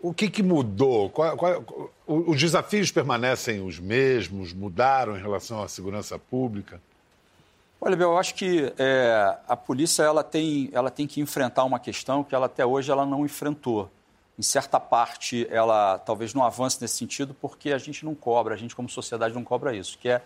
o 0.00 0.14
que, 0.14 0.30
que 0.30 0.42
mudou? 0.42 1.10
Qual, 1.10 1.36
qual, 1.36 1.92
os 2.06 2.40
desafios 2.40 2.90
permanecem 2.90 3.60
os 3.60 3.78
mesmos? 3.78 4.54
Mudaram 4.54 5.18
em 5.18 5.20
relação 5.20 5.62
à 5.62 5.68
segurança 5.68 6.18
pública? 6.18 6.80
Olha, 7.80 7.94
eu 7.94 8.16
acho 8.16 8.34
que 8.34 8.72
é, 8.78 9.36
a 9.46 9.56
polícia 9.56 10.02
ela 10.02 10.24
tem, 10.24 10.70
ela 10.72 10.90
tem 10.90 11.06
que 11.06 11.20
enfrentar 11.20 11.64
uma 11.64 11.78
questão 11.78 12.24
que 12.24 12.34
ela 12.34 12.46
até 12.46 12.64
hoje 12.64 12.90
ela 12.90 13.04
não 13.04 13.24
enfrentou. 13.24 13.90
Em 14.38 14.42
certa 14.42 14.80
parte, 14.80 15.46
ela 15.50 15.98
talvez 15.98 16.34
não 16.34 16.42
avance 16.42 16.78
nesse 16.80 16.96
sentido 16.96 17.34
porque 17.34 17.72
a 17.72 17.78
gente 17.78 18.04
não 18.04 18.14
cobra, 18.14 18.54
a 18.54 18.56
gente 18.56 18.74
como 18.74 18.88
sociedade 18.88 19.34
não 19.34 19.44
cobra 19.44 19.74
isso, 19.74 19.98
que 19.98 20.08
é, 20.08 20.22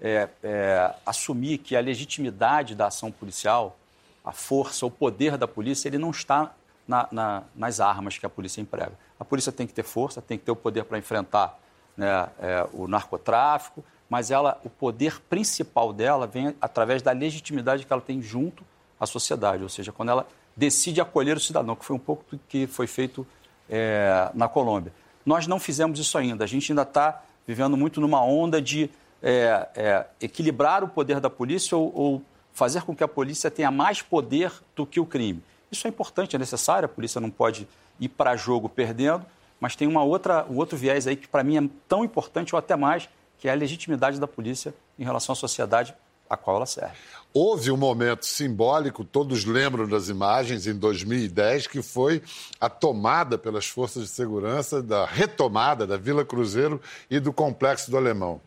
é, 0.00 0.28
é 0.42 0.94
assumir 1.04 1.58
que 1.58 1.76
a 1.76 1.80
legitimidade 1.80 2.74
da 2.74 2.86
ação 2.86 3.10
policial, 3.10 3.76
a 4.24 4.32
força, 4.32 4.84
o 4.86 4.90
poder 4.90 5.36
da 5.36 5.46
polícia, 5.46 5.88
ele 5.88 5.98
não 5.98 6.10
está 6.10 6.54
na, 6.88 7.06
na, 7.10 7.42
nas 7.54 7.80
armas 7.80 8.18
que 8.18 8.26
a 8.26 8.30
polícia 8.30 8.60
emprega. 8.60 8.92
A 9.20 9.24
polícia 9.24 9.52
tem 9.52 9.66
que 9.66 9.74
ter 9.74 9.84
força, 9.84 10.20
tem 10.22 10.38
que 10.38 10.44
ter 10.44 10.50
o 10.50 10.56
poder 10.56 10.84
para 10.84 10.98
enfrentar 10.98 11.58
né, 11.96 12.28
é, 12.38 12.66
o 12.72 12.86
narcotráfico, 12.88 13.84
mas 14.08 14.30
ela, 14.30 14.60
o 14.64 14.70
poder 14.70 15.20
principal 15.28 15.92
dela 15.92 16.26
vem 16.26 16.54
através 16.60 17.02
da 17.02 17.12
legitimidade 17.12 17.84
que 17.84 17.92
ela 17.92 18.02
tem 18.02 18.20
junto 18.20 18.64
à 18.98 19.06
sociedade, 19.06 19.62
ou 19.62 19.68
seja, 19.68 19.92
quando 19.92 20.10
ela 20.10 20.26
decide 20.56 21.00
acolher 21.00 21.36
o 21.36 21.40
cidadão, 21.40 21.74
que 21.74 21.84
foi 21.84 21.96
um 21.96 22.00
pouco 22.00 22.24
do 22.30 22.40
que 22.48 22.66
foi 22.66 22.86
feito 22.86 23.26
é, 23.68 24.30
na 24.34 24.48
Colômbia. 24.48 24.92
Nós 25.24 25.46
não 25.46 25.58
fizemos 25.58 25.98
isso 25.98 26.16
ainda, 26.16 26.44
a 26.44 26.46
gente 26.46 26.70
ainda 26.70 26.82
está 26.82 27.22
vivendo 27.46 27.76
muito 27.76 28.00
numa 28.00 28.22
onda 28.22 28.60
de 28.60 28.90
é, 29.22 29.68
é, 29.74 30.06
equilibrar 30.20 30.84
o 30.84 30.88
poder 30.88 31.18
da 31.18 31.30
polícia 31.30 31.76
ou, 31.76 31.92
ou 31.94 32.22
fazer 32.52 32.82
com 32.82 32.94
que 32.94 33.02
a 33.02 33.08
polícia 33.08 33.50
tenha 33.50 33.70
mais 33.70 34.00
poder 34.00 34.52
do 34.76 34.86
que 34.86 35.00
o 35.00 35.06
crime. 35.06 35.42
Isso 35.70 35.86
é 35.86 35.90
importante, 35.90 36.36
é 36.36 36.38
necessário, 36.38 36.86
a 36.86 36.88
polícia 36.88 37.20
não 37.20 37.30
pode 37.30 37.66
ir 37.98 38.08
para 38.08 38.36
jogo 38.36 38.68
perdendo, 38.68 39.24
mas 39.58 39.74
tem 39.74 39.88
uma 39.88 40.04
outra, 40.04 40.46
um 40.48 40.56
outro 40.56 40.76
viés 40.76 41.06
aí 41.06 41.16
que 41.16 41.26
para 41.26 41.42
mim 41.42 41.56
é 41.56 41.68
tão 41.88 42.04
importante 42.04 42.54
ou 42.54 42.58
até 42.58 42.76
mais, 42.76 43.08
que 43.44 43.48
é 43.48 43.52
a 43.52 43.54
legitimidade 43.54 44.18
da 44.18 44.26
polícia 44.26 44.74
em 44.98 45.04
relação 45.04 45.34
à 45.34 45.36
sociedade 45.36 45.94
a 46.30 46.34
qual 46.34 46.56
ela 46.56 46.64
serve. 46.64 46.94
Houve 47.34 47.70
um 47.70 47.76
momento 47.76 48.24
simbólico, 48.24 49.04
todos 49.04 49.44
lembram 49.44 49.86
das 49.86 50.08
imagens, 50.08 50.66
em 50.66 50.74
2010, 50.74 51.66
que 51.66 51.82
foi 51.82 52.22
a 52.58 52.70
tomada 52.70 53.36
pelas 53.36 53.66
forças 53.66 54.04
de 54.04 54.08
segurança, 54.08 54.82
da 54.82 55.04
retomada 55.04 55.86
da 55.86 55.98
Vila 55.98 56.24
Cruzeiro 56.24 56.80
e 57.10 57.20
do 57.20 57.34
Complexo 57.34 57.90
do 57.90 57.98
Alemão. 57.98 58.40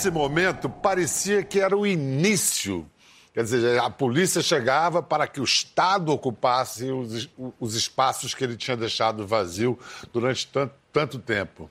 Nesse 0.00 0.10
momento, 0.10 0.66
parecia 0.66 1.42
que 1.42 1.60
era 1.60 1.76
o 1.76 1.86
início. 1.86 2.90
Quer 3.34 3.44
dizer, 3.44 3.78
a 3.78 3.90
polícia 3.90 4.40
chegava 4.40 5.02
para 5.02 5.26
que 5.26 5.38
o 5.38 5.44
Estado 5.44 6.10
ocupasse 6.10 6.90
os, 6.90 7.28
os 7.60 7.74
espaços 7.74 8.34
que 8.34 8.42
ele 8.42 8.56
tinha 8.56 8.78
deixado 8.78 9.26
vazio 9.26 9.78
durante 10.10 10.46
tanto, 10.46 10.74
tanto 10.90 11.18
tempo. 11.18 11.70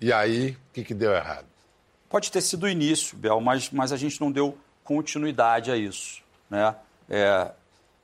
E 0.00 0.12
aí, 0.12 0.50
o 0.50 0.72
que, 0.72 0.82
que 0.82 0.92
deu 0.92 1.12
errado? 1.12 1.46
Pode 2.10 2.32
ter 2.32 2.40
sido 2.40 2.64
o 2.64 2.68
início, 2.68 3.16
Bel, 3.16 3.40
mas, 3.40 3.70
mas 3.70 3.92
a 3.92 3.96
gente 3.96 4.20
não 4.20 4.32
deu 4.32 4.58
continuidade 4.82 5.70
a 5.70 5.76
isso. 5.76 6.22
Né? 6.50 6.74
É, 7.08 7.52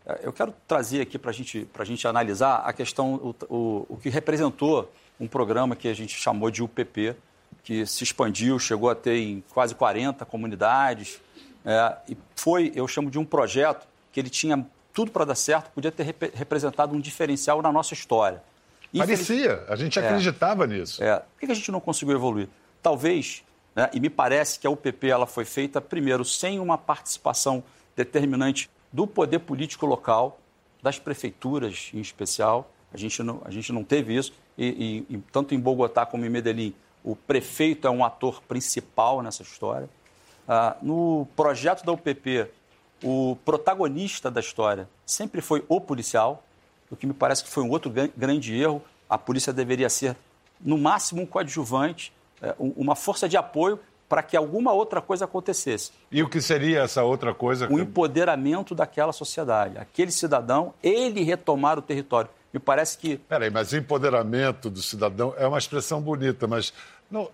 é 0.06 0.20
eu 0.22 0.32
quero 0.32 0.54
trazer 0.68 1.00
aqui 1.00 1.18
para 1.18 1.32
gente, 1.32 1.68
a 1.76 1.84
gente 1.84 2.06
analisar 2.06 2.58
a 2.58 2.72
questão, 2.72 3.14
o, 3.14 3.34
o, 3.52 3.86
o 3.88 3.96
que 3.96 4.08
representou 4.08 4.90
um 5.18 5.26
programa 5.26 5.74
que 5.74 5.88
a 5.88 5.94
gente 5.94 6.14
chamou 6.16 6.48
de 6.48 6.62
UPP, 6.62 7.16
que 7.62 7.86
se 7.86 8.02
expandiu, 8.04 8.58
chegou 8.58 8.90
a 8.90 8.94
ter 8.94 9.16
em 9.18 9.44
quase 9.52 9.74
40 9.74 10.24
comunidades. 10.24 11.20
É, 11.64 11.96
e 12.08 12.16
foi, 12.34 12.72
eu 12.74 12.88
chamo 12.88 13.10
de 13.10 13.18
um 13.18 13.24
projeto 13.24 13.86
que 14.10 14.18
ele 14.18 14.30
tinha 14.30 14.66
tudo 14.92 15.10
para 15.10 15.24
dar 15.24 15.34
certo, 15.34 15.70
podia 15.70 15.90
ter 15.90 16.02
rep 16.02 16.30
representado 16.34 16.94
um 16.94 17.00
diferencial 17.00 17.62
na 17.62 17.72
nossa 17.72 17.94
história. 17.94 18.42
Parecia, 18.94 19.64
a 19.68 19.76
gente 19.76 19.98
é. 19.98 20.06
acreditava 20.06 20.64
é, 20.64 20.66
nisso. 20.66 21.02
É. 21.02 21.18
Por 21.18 21.40
que 21.40 21.50
a 21.50 21.54
gente 21.54 21.70
não 21.70 21.80
conseguiu 21.80 22.14
evoluir? 22.14 22.48
Talvez, 22.82 23.42
né, 23.74 23.88
e 23.94 24.00
me 24.00 24.10
parece 24.10 24.58
que 24.58 24.66
a 24.66 24.70
UPP 24.70 25.08
ela 25.08 25.26
foi 25.26 25.44
feita, 25.44 25.80
primeiro, 25.80 26.24
sem 26.24 26.60
uma 26.60 26.76
participação 26.76 27.64
determinante 27.96 28.68
do 28.92 29.06
poder 29.06 29.38
político 29.38 29.86
local, 29.86 30.38
das 30.82 30.98
prefeituras 30.98 31.90
em 31.94 32.00
especial. 32.00 32.70
A 32.92 32.98
gente 32.98 33.22
não, 33.22 33.40
a 33.44 33.50
gente 33.50 33.72
não 33.72 33.82
teve 33.82 34.14
isso, 34.14 34.34
e, 34.58 35.06
e, 35.08 35.18
tanto 35.32 35.54
em 35.54 35.58
Bogotá 35.58 36.04
como 36.04 36.26
em 36.26 36.28
Medellín 36.28 36.74
o 37.04 37.16
prefeito 37.16 37.86
é 37.86 37.90
um 37.90 38.04
ator 38.04 38.42
principal 38.42 39.22
nessa 39.22 39.42
história. 39.42 39.88
Ah, 40.46 40.76
no 40.82 41.26
projeto 41.36 41.84
da 41.84 41.92
UPP, 41.92 42.46
o 43.02 43.36
protagonista 43.44 44.30
da 44.30 44.40
história 44.40 44.88
sempre 45.04 45.40
foi 45.40 45.64
o 45.68 45.80
policial, 45.80 46.42
o 46.90 46.96
que 46.96 47.06
me 47.06 47.12
parece 47.12 47.42
que 47.42 47.50
foi 47.50 47.62
um 47.62 47.70
outro 47.70 47.92
grande 48.16 48.54
erro. 48.54 48.82
A 49.08 49.18
polícia 49.18 49.52
deveria 49.52 49.88
ser, 49.88 50.16
no 50.60 50.78
máximo, 50.78 51.22
um 51.22 51.26
coadjuvante, 51.26 52.12
é, 52.40 52.54
uma 52.58 52.94
força 52.94 53.28
de 53.28 53.36
apoio 53.36 53.78
para 54.08 54.22
que 54.22 54.36
alguma 54.36 54.72
outra 54.72 55.00
coisa 55.00 55.24
acontecesse. 55.24 55.90
E 56.10 56.22
o 56.22 56.28
que 56.28 56.40
seria 56.40 56.82
essa 56.82 57.02
outra 57.02 57.32
coisa? 57.32 57.66
O 57.72 57.80
empoderamento 57.80 58.74
daquela 58.74 59.10
sociedade. 59.10 59.78
Aquele 59.78 60.10
cidadão, 60.10 60.74
ele 60.82 61.22
retomar 61.22 61.78
o 61.78 61.82
território. 61.82 62.28
Me 62.52 62.60
parece 62.60 62.98
que. 62.98 63.16
Peraí, 63.16 63.50
mas 63.50 63.72
empoderamento 63.72 64.68
do 64.68 64.82
cidadão 64.82 65.34
é 65.38 65.46
uma 65.46 65.58
expressão 65.58 66.00
bonita, 66.00 66.46
mas 66.46 66.72
não, 67.10 67.30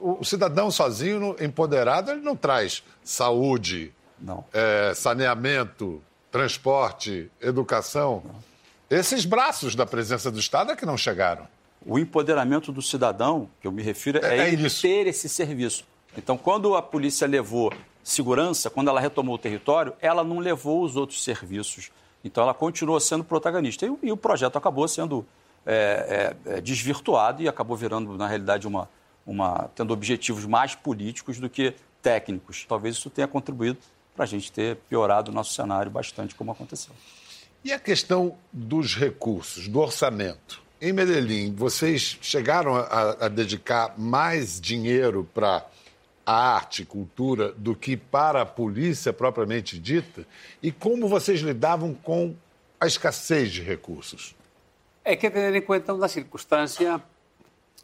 o 0.00 0.24
cidadão 0.24 0.70
sozinho, 0.70 1.36
empoderado, 1.40 2.10
ele 2.10 2.20
não 2.20 2.36
traz 2.36 2.82
saúde, 3.02 3.92
não. 4.18 4.44
É, 4.52 4.92
saneamento, 4.94 6.02
transporte, 6.30 7.30
educação. 7.40 8.22
Não. 8.24 8.98
Esses 8.98 9.24
braços 9.24 9.74
da 9.74 9.84
presença 9.84 10.30
do 10.30 10.38
Estado 10.38 10.72
é 10.72 10.76
que 10.76 10.86
não 10.86 10.96
chegaram. 10.96 11.46
O 11.84 11.98
empoderamento 11.98 12.72
do 12.72 12.80
cidadão, 12.80 13.48
que 13.60 13.66
eu 13.66 13.72
me 13.72 13.82
refiro, 13.82 14.24
é, 14.24 14.38
é 14.38 14.52
ele 14.52 14.68
ter 14.70 15.06
esse 15.06 15.28
serviço. 15.28 15.84
Então, 16.16 16.36
quando 16.36 16.74
a 16.74 16.82
polícia 16.82 17.26
levou 17.26 17.72
segurança, 18.02 18.70
quando 18.70 18.88
ela 18.88 19.00
retomou 19.00 19.34
o 19.34 19.38
território, 19.38 19.92
ela 20.00 20.24
não 20.24 20.38
levou 20.38 20.82
os 20.82 20.96
outros 20.96 21.22
serviços 21.22 21.90
então 22.26 22.42
ela 22.42 22.54
continuou 22.54 22.98
sendo 23.00 23.24
protagonista. 23.24 23.86
E, 23.86 23.92
e 24.02 24.12
o 24.12 24.16
projeto 24.16 24.56
acabou 24.56 24.86
sendo 24.88 25.26
é, 25.64 26.34
é, 26.46 26.56
é, 26.56 26.60
desvirtuado 26.60 27.42
e 27.42 27.48
acabou 27.48 27.76
virando, 27.76 28.16
na 28.16 28.26
realidade, 28.26 28.66
uma, 28.66 28.88
uma, 29.26 29.68
tendo 29.74 29.92
objetivos 29.92 30.44
mais 30.44 30.74
políticos 30.74 31.38
do 31.38 31.48
que 31.48 31.74
técnicos. 32.02 32.64
Talvez 32.68 32.96
isso 32.96 33.10
tenha 33.10 33.26
contribuído 33.26 33.78
para 34.14 34.24
a 34.24 34.28
gente 34.28 34.52
ter 34.52 34.76
piorado 34.88 35.30
o 35.30 35.34
nosso 35.34 35.52
cenário 35.52 35.90
bastante, 35.90 36.34
como 36.34 36.52
aconteceu. 36.52 36.92
E 37.64 37.72
a 37.72 37.78
questão 37.78 38.36
dos 38.52 38.94
recursos, 38.94 39.66
do 39.66 39.80
orçamento? 39.80 40.62
Em 40.80 40.92
Medellín, 40.92 41.54
vocês 41.54 42.18
chegaram 42.20 42.76
a, 42.76 43.26
a 43.26 43.28
dedicar 43.28 43.98
mais 43.98 44.60
dinheiro 44.60 45.28
para 45.34 45.66
arte, 46.26 46.84
cultura, 46.84 47.52
do 47.52 47.76
que 47.76 47.96
para 47.96 48.42
a 48.42 48.46
polícia 48.46 49.12
propriamente 49.12 49.78
dita? 49.78 50.26
E 50.60 50.72
como 50.72 51.06
vocês 51.06 51.40
lidavam 51.40 51.94
com 51.94 52.34
a 52.80 52.86
escassez 52.86 53.52
de 53.52 53.62
recursos? 53.62 54.34
Hay 55.04 55.16
que 55.16 55.30
tener 55.30 55.54
en 55.54 55.62
cuenta 55.62 55.94
una 55.94 56.08
circunstancia. 56.08 57.00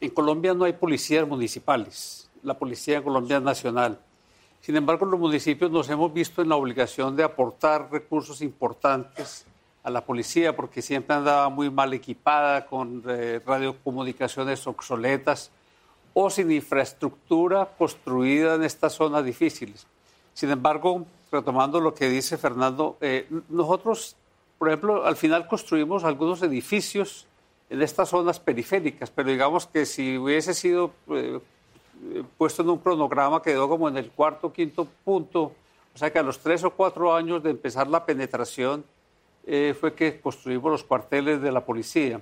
En 0.00 0.10
Colombia 0.10 0.52
no 0.52 0.64
hay 0.64 0.72
policías 0.72 1.26
municipales. 1.26 2.28
La 2.42 2.58
policía 2.58 2.96
en 2.96 3.04
Colombia 3.04 3.36
es 3.36 3.42
nacional. 3.44 4.00
Sin 4.60 4.76
embargo, 4.76 5.06
los 5.06 5.20
municipios 5.20 5.70
nos 5.70 5.88
hemos 5.88 6.12
visto 6.12 6.42
en 6.42 6.48
la 6.48 6.56
obligación 6.56 7.14
de 7.14 7.22
aportar 7.22 7.90
recursos 7.92 8.42
importantes 8.42 9.46
a 9.84 9.90
la 9.90 10.04
policía 10.04 10.54
porque 10.54 10.82
siempre 10.82 11.14
andaba 11.14 11.48
muy 11.48 11.70
mal 11.70 11.92
equipada 11.94 12.66
con 12.66 13.02
eh, 13.08 13.40
radiocomunicaciones 13.44 14.66
obsoletas 14.66 15.50
o 16.14 16.30
sin 16.30 16.50
infraestructura 16.50 17.68
construida 17.78 18.54
en 18.54 18.64
estas 18.64 18.94
zonas 18.94 19.24
difíciles. 19.24 19.86
Sin 20.34 20.50
embargo, 20.50 21.06
retomando 21.30 21.80
lo 21.80 21.94
que 21.94 22.08
dice 22.08 22.36
Fernando, 22.36 22.96
eh, 23.00 23.28
nosotros, 23.48 24.16
por 24.58 24.68
ejemplo, 24.68 25.04
al 25.04 25.16
final 25.16 25.46
construimos 25.46 26.04
algunos 26.04 26.42
edificios 26.42 27.26
en 27.70 27.80
estas 27.80 28.10
zonas 28.10 28.38
periféricas, 28.38 29.10
pero 29.10 29.30
digamos 29.30 29.66
que 29.66 29.86
si 29.86 30.18
hubiese 30.18 30.52
sido 30.52 30.92
eh, 31.08 31.40
puesto 32.36 32.62
en 32.62 32.70
un 32.70 32.78
cronograma 32.78 33.42
quedó 33.42 33.68
como 33.68 33.88
en 33.88 33.96
el 33.96 34.10
cuarto 34.10 34.48
o 34.48 34.52
quinto 34.52 34.86
punto, 35.04 35.52
o 35.94 35.98
sea 35.98 36.12
que 36.12 36.18
a 36.18 36.22
los 36.22 36.38
tres 36.38 36.64
o 36.64 36.70
cuatro 36.70 37.14
años 37.14 37.42
de 37.42 37.50
empezar 37.50 37.88
la 37.88 38.04
penetración 38.04 38.84
eh, 39.46 39.74
fue 39.78 39.94
que 39.94 40.20
construimos 40.20 40.70
los 40.70 40.84
cuarteles 40.84 41.40
de 41.40 41.50
la 41.52 41.64
policía. 41.64 42.20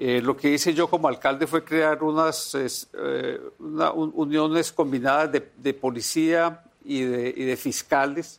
Eh, 0.00 0.20
lo 0.22 0.36
que 0.36 0.50
hice 0.50 0.72
yo 0.72 0.88
como 0.88 1.08
alcalde 1.08 1.48
fue 1.48 1.64
crear 1.64 2.04
unas 2.04 2.54
eh, 2.54 3.40
una, 3.58 3.90
un, 3.90 4.12
uniones 4.14 4.70
combinadas 4.70 5.32
de, 5.32 5.50
de 5.56 5.74
policía 5.74 6.62
y 6.84 7.02
de, 7.02 7.34
y 7.36 7.44
de, 7.44 7.56
fiscales, 7.56 8.38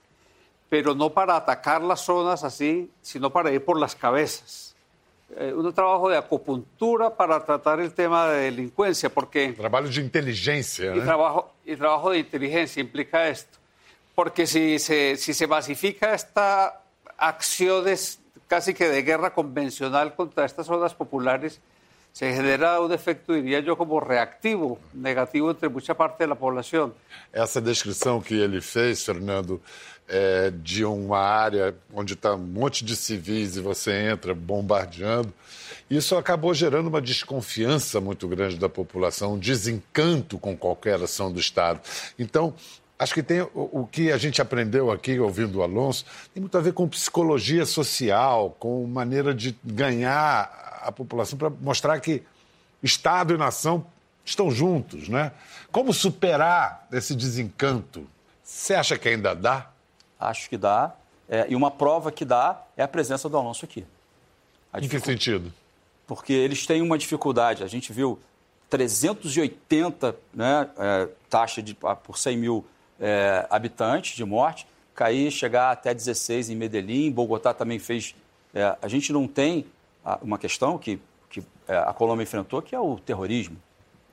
pero 0.69 0.95
no 0.95 1.09
para 1.09 1.35
atacar 1.35 1.81
las 1.81 1.99
zonas 1.99 2.45
así, 2.45 2.89
sino 3.01 3.29
para 3.29 3.51
ir 3.51 3.65
por 3.65 3.77
las 3.77 3.93
cabezas. 3.93 4.73
Eh, 5.35 5.53
un 5.53 5.73
trabajo 5.73 6.07
de 6.07 6.15
acupuntura 6.15 7.13
para 7.13 7.43
tratar 7.43 7.81
el 7.81 7.93
tema 7.93 8.29
de 8.29 8.43
delincuencia, 8.43 9.09
porque... 9.09 9.51
Trabajo 9.51 9.89
de 9.89 10.01
inteligencia. 10.01 10.95
Y, 10.95 11.01
trabajo, 11.01 11.53
y 11.65 11.75
trabajo 11.75 12.11
de 12.11 12.19
inteligencia 12.19 12.79
implica 12.79 13.27
esto. 13.27 13.57
Porque 14.15 14.47
si 14.47 14.79
se, 14.79 15.17
si 15.17 15.33
se 15.33 15.45
masifica 15.45 16.13
esta 16.13 16.83
acciones 17.17 18.18
casi 18.49 18.73
que 18.73 18.91
de 18.91 19.01
guerra 19.03 19.29
convencional 19.29 20.09
contra 20.11 20.43
estas 20.43 20.65
zonas 20.65 20.91
populares, 20.91 21.61
se 22.11 22.33
genera 22.33 22.81
um 22.81 22.91
efeito, 22.91 23.33
diria 23.35 23.59
eu, 23.59 23.77
como 23.77 23.99
reativo, 23.99 24.79
negativo 24.91 25.51
entre 25.51 25.69
muita 25.69 25.93
parte 25.93 26.25
da 26.25 26.35
população. 26.35 26.91
Essa 27.31 27.61
descrição 27.61 28.19
que 28.19 28.33
ele 28.33 28.59
fez, 28.59 29.05
Fernando, 29.05 29.61
é, 30.07 30.49
de 30.49 30.83
uma 30.83 31.19
área 31.19 31.75
onde 31.93 32.13
está 32.13 32.33
um 32.33 32.39
monte 32.39 32.83
de 32.83 32.95
civis 32.95 33.55
e 33.55 33.61
você 33.61 33.91
entra 34.09 34.33
bombardeando, 34.33 35.31
isso 35.87 36.15
acabou 36.15 36.51
gerando 36.51 36.87
uma 36.87 37.01
desconfiança 37.01 38.01
muito 38.01 38.27
grande 38.27 38.57
da 38.57 38.67
população, 38.67 39.33
um 39.33 39.39
desencanto 39.39 40.39
com 40.39 40.57
qualquer 40.57 40.95
ação 40.95 41.31
do 41.31 41.39
Estado. 41.39 41.79
Então, 42.17 42.55
acho 42.99 43.13
que 43.13 43.23
tem 43.23 43.41
o, 43.41 43.49
o, 43.53 43.87
que 43.87 44.11
a 44.11 44.17
gente 44.17 44.41
aprendeu 44.41 44.91
aqui 44.91 45.17
ouvindo 45.17 45.59
o 45.59 45.63
Alonso 45.63 46.05
tem 46.33 46.41
muito 46.41 46.57
a 46.57 46.61
ver 46.61 46.73
com 46.73 46.87
psicologia 46.87 47.65
social, 47.65 48.55
com 48.59 48.85
maneira 48.85 49.33
de 49.33 49.57
ganhar 49.63 50.81
a 50.83 50.91
população 50.91 51.39
para 51.39 51.49
mostrar 51.49 51.99
que 52.01 52.21
Estado 52.83 53.33
e 53.33 53.37
nação 53.37 53.85
estão 54.23 54.51
juntos, 54.51 55.09
né? 55.09 55.31
Como 55.71 55.93
superar 55.93 56.87
esse 56.91 57.15
desencanto? 57.15 58.07
Você 58.43 58.73
acha 58.73 58.97
que 58.97 59.09
ainda 59.09 59.33
dá? 59.33 59.69
Acho 60.19 60.49
que 60.49 60.57
dá. 60.57 60.93
É, 61.27 61.45
e 61.49 61.55
uma 61.55 61.69
prova 61.69 62.11
que 62.11 62.25
dá 62.25 62.63
é 62.75 62.83
a 62.83 62.87
presença 62.87 63.29
do 63.29 63.37
Alonso 63.37 63.65
aqui. 63.65 63.85
A 64.71 64.79
em 64.79 64.87
que 64.87 64.99
sentido? 64.99 65.53
Porque 66.07 66.33
eles 66.33 66.65
têm 66.65 66.81
uma 66.81 66.97
dificuldade. 66.97 67.63
A 67.63 67.67
gente 67.67 67.91
viu 67.93 68.19
380 68.69 70.15
né, 70.33 70.69
é, 70.77 71.09
taxa 71.29 71.61
de, 71.61 71.75
por 71.75 72.17
100 72.17 72.37
mil 72.37 72.65
é, 72.99 73.45
habitantes 73.49 74.15
de 74.15 74.25
morte, 74.25 74.67
cair, 74.93 75.31
chegar 75.31 75.71
até 75.71 75.93
16 75.93 76.49
em 76.49 76.55
Medellín, 76.55 77.11
Bogotá 77.11 77.53
também 77.53 77.79
fez. 77.79 78.15
É, 78.53 78.75
a 78.81 78.87
gente 78.87 79.13
não 79.13 79.27
tem 79.27 79.65
uma 80.21 80.37
questão 80.37 80.77
que, 80.77 80.99
que 81.29 81.43
é, 81.67 81.77
a 81.77 81.93
Colômbia 81.93 82.23
enfrentou, 82.23 82.61
que 82.61 82.75
é 82.75 82.79
o 82.79 82.97
terrorismo. 82.99 83.57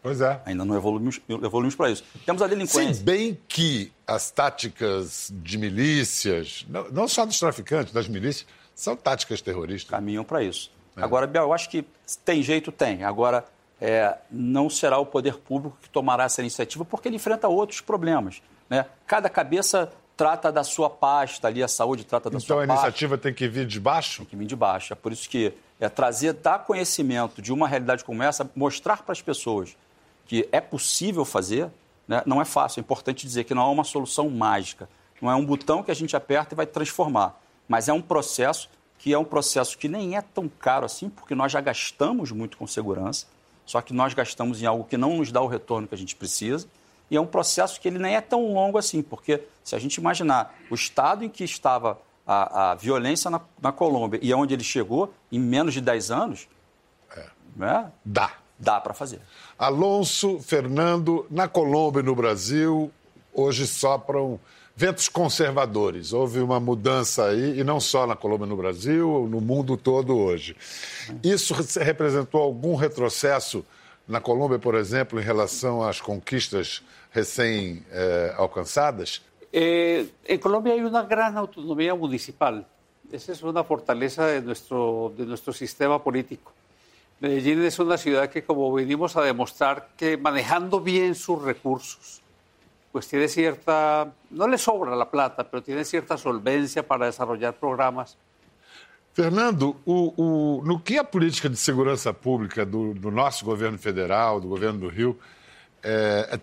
Pois 0.03 0.21
é. 0.21 0.41
Ainda 0.45 0.65
não 0.65 0.77
evoluímos, 0.77 1.21
evoluímos 1.29 1.75
para 1.75 1.91
isso. 1.91 2.05
Temos 2.25 2.41
a 2.41 2.47
delinquência. 2.47 2.95
Se 2.95 3.03
bem 3.03 3.37
que 3.49 3.93
as 4.07 4.31
táticas 4.31 5.33
de 5.35 5.59
milícias, 5.59 6.65
não, 6.69 6.89
não 6.91 7.09
só 7.09 7.27
dos 7.27 7.39
traficantes, 7.41 7.93
das 7.93 8.07
milícias, 8.07 8.47
são 8.73 8.95
táticas 8.95 9.41
terroristas. 9.41 9.91
Caminham 9.91 10.23
para 10.23 10.45
isso. 10.45 10.71
É. 10.97 11.03
Agora, 11.03 11.27
Biel, 11.27 11.45
eu 11.45 11.53
acho 11.53 11.69
que 11.69 11.85
tem 12.25 12.41
jeito, 12.43 12.71
tem. 12.71 13.03
Agora, 13.03 13.45
é, 13.81 14.17
não 14.31 14.71
será 14.71 14.99
o 14.99 15.07
poder 15.07 15.39
público 15.39 15.77
que 15.83 15.91
tomará 15.91 16.25
essa 16.25 16.41
iniciativa, 16.41 16.85
porque 16.85 17.09
ele 17.09 17.17
enfrenta 17.17 17.49
outros 17.49 17.81
problemas. 17.81 18.41
Né? 18.69 18.87
Cada 19.07 19.29
cabeça 19.29 19.93
trata 20.17 20.51
da 20.51 20.65
sua 20.65 20.89
pasta 20.89 21.47
ali, 21.47 21.63
a 21.63 21.69
saúde 21.69 22.05
trata 22.05 22.31
da 22.31 22.37
então, 22.37 22.41
sua 22.41 22.57
pasta. 22.57 22.65
Então 22.65 22.77
a 22.77 22.79
iniciativa 22.87 23.19
tem 23.19 23.35
que 23.35 23.47
vir 23.47 23.67
de 23.67 23.79
baixo? 23.79 24.19
Tem 24.19 24.27
que 24.27 24.37
vir 24.37 24.47
de 24.47 24.57
baixo. 24.57 24.93
É 24.93 24.97
por 24.97 25.13
isso 25.13 25.29
que 25.29 25.53
é 25.79 25.89
trazer, 25.89 26.33
dar 26.33 26.61
conhecimento 26.61 27.43
de 27.43 27.53
uma 27.53 27.69
realidade 27.69 28.03
como 28.05 28.23
essa, 28.23 28.49
mostrar 28.57 29.03
para 29.03 29.13
as 29.13 29.21
pessoas 29.21 29.77
que 30.27 30.49
é 30.51 30.61
possível 30.61 31.25
fazer, 31.25 31.71
né? 32.09 32.23
não 32.27 32.41
é 32.41 32.45
fácil. 32.45 32.81
É 32.81 32.83
importante 32.83 33.27
dizer 33.27 33.45
que 33.45 33.55
não 33.55 33.63
é 33.63 33.69
uma 33.69 33.85
solução 33.85 34.29
mágica. 34.31 34.89
Não 35.21 35.31
é 35.31 35.35
um 35.35 35.45
botão 35.45 35.83
que 35.83 35.91
a 35.91 35.95
gente 35.95 36.17
aperta 36.17 36.55
e 36.55 36.57
vai 36.57 36.67
transformar. 36.67 37.41
Mas 37.69 37.89
é 37.89 37.93
um 37.93 38.03
processo 38.03 38.69
que 38.99 39.13
é 39.13 39.19
um 39.19 39.25
processo 39.25 39.77
que 39.77 39.89
nem 39.89 40.17
é 40.17 40.23
tão 40.23 40.49
caro 40.49 40.87
assim, 40.87 41.09
porque 41.09 41.35
nós 41.35 41.53
já 41.53 41.61
gastamos 41.61 42.33
muito 42.33 42.57
com 42.57 42.67
segurança, 42.67 43.27
só 43.65 43.81
que 43.83 43.93
nós 43.93 44.15
gastamos 44.15 44.63
em 44.63 44.67
algo 44.67 44.85
que 44.85 44.97
não 44.97 45.19
nos 45.19 45.31
dá 45.31 45.41
o 45.41 45.47
retorno 45.47 45.87
que 45.87 45.95
a 45.95 45.99
gente 45.99 46.17
precisa. 46.17 46.67
E 47.11 47.17
é 47.17 47.21
um 47.21 47.27
processo 47.27 47.81
que 47.81 47.89
ele 47.89 47.99
nem 47.99 48.17
é 48.17 48.21
tão 48.21 48.53
longo 48.53 48.79
assim, 48.79 49.03
porque 49.03 49.43
se 49.63 49.75
a 49.75 49.79
gente 49.79 49.97
imaginar 49.97 50.55
o 50.71 50.75
estado 50.75 51.25
em 51.25 51.29
que 51.29 51.45
estava 51.45 51.99
a, 52.27 52.73
a 52.73 52.75
violência 52.75 53.31
na, 53.31 53.41
na, 53.63 53.71
Colômbia 53.71 54.19
e 54.23 54.35
onde 54.35 54.53
ele 54.53 54.65
chegou, 54.65 55.15
em 55.31 55.39
menos 55.39 55.75
de 55.75 55.81
10 55.81 56.11
anos, 56.11 56.49
é. 57.17 57.27
né? 57.57 57.93
dá. 58.05 58.33
Dá 58.59 58.81
para 58.81 58.95
fazer. 58.95 59.21
Alonso, 59.59 60.39
Fernando, 60.41 61.27
na 61.31 61.47
Colômbia 61.47 62.01
e 62.01 62.03
no 62.03 62.15
Brasil, 62.15 62.91
hoje 63.35 63.67
sopram 63.67 64.41
ventos 64.75 65.11
conservadores. 65.11 66.15
Houve 66.15 66.41
uma 66.41 66.59
mudança 66.59 67.27
aí, 67.27 67.61
e 67.61 67.63
não 67.63 67.79
só 67.79 68.07
na 68.07 68.17
Colômbia 68.17 68.47
e 68.47 68.49
no 68.49 68.57
Brasil, 68.57 69.29
no 69.31 69.43
mundo 69.43 69.77
todo 69.77 70.17
hoje. 70.17 70.57
Isso 71.23 71.55
representou 71.79 72.43
algum 72.43 72.77
retrocesso 72.77 73.63
na 74.07 74.21
Colômbia, 74.21 74.59
por 74.59 74.75
exemplo, 74.75 75.21
em 75.21 75.23
relação 75.23 75.83
às 75.83 76.01
conquistas 76.01 76.83
recém-alcançadas? 77.13 79.23
Eh, 79.53 80.07
en 80.27 80.39
Colombia 80.39 80.75
hay 80.75 80.83
una 80.83 81.03
gran 81.03 81.37
autonomía 81.37 81.95
municipal. 81.95 82.67
Esa 83.11 83.33
es 83.33 83.43
una 83.43 83.65
fortaleza 83.65 84.27
de 84.27 84.43
nuestro, 84.43 85.13
de 85.17 85.25
nuestro 85.25 85.53
sistema 85.53 86.03
político. 86.03 86.53
Medellín 87.21 87.63
es 87.63 87.79
una 87.79 87.97
ciudad 87.97 88.29
que, 88.29 88.45
como 88.45 88.71
venimos 88.73 89.17
a 89.17 89.23
demostrar, 89.23 89.89
que 89.97 90.19
manejando 90.19 90.81
bien 90.81 91.15
sus 91.15 91.43
recursos, 91.43 92.21
pues 92.93 93.09
tiene 93.09 93.29
cierta, 93.29 94.13
no 94.31 94.47
le 94.47 94.59
sobra 94.59 94.95
la 94.95 95.11
plata, 95.11 95.49
pero 95.49 95.63
tiene 95.63 95.85
cierta 95.85 96.19
solvencia 96.19 96.87
para 96.87 97.07
desarrollar 97.07 97.55
programas. 97.55 98.19
Fernando, 99.17 99.75
o, 99.87 100.13
o, 100.23 100.63
no 100.63 100.79
que 100.79 100.99
a 100.99 101.03
política 101.03 101.49
de 101.49 101.57
segurança 101.57 102.13
pública 102.13 102.67
do, 102.67 102.93
do, 102.93 103.11
nosso 103.11 103.47
governo 103.47 103.79
federal, 103.79 104.39
do 104.39 104.47
governo 104.47 104.79
do 104.79 104.89
Rio, 104.89 105.19
é, 105.83 106.39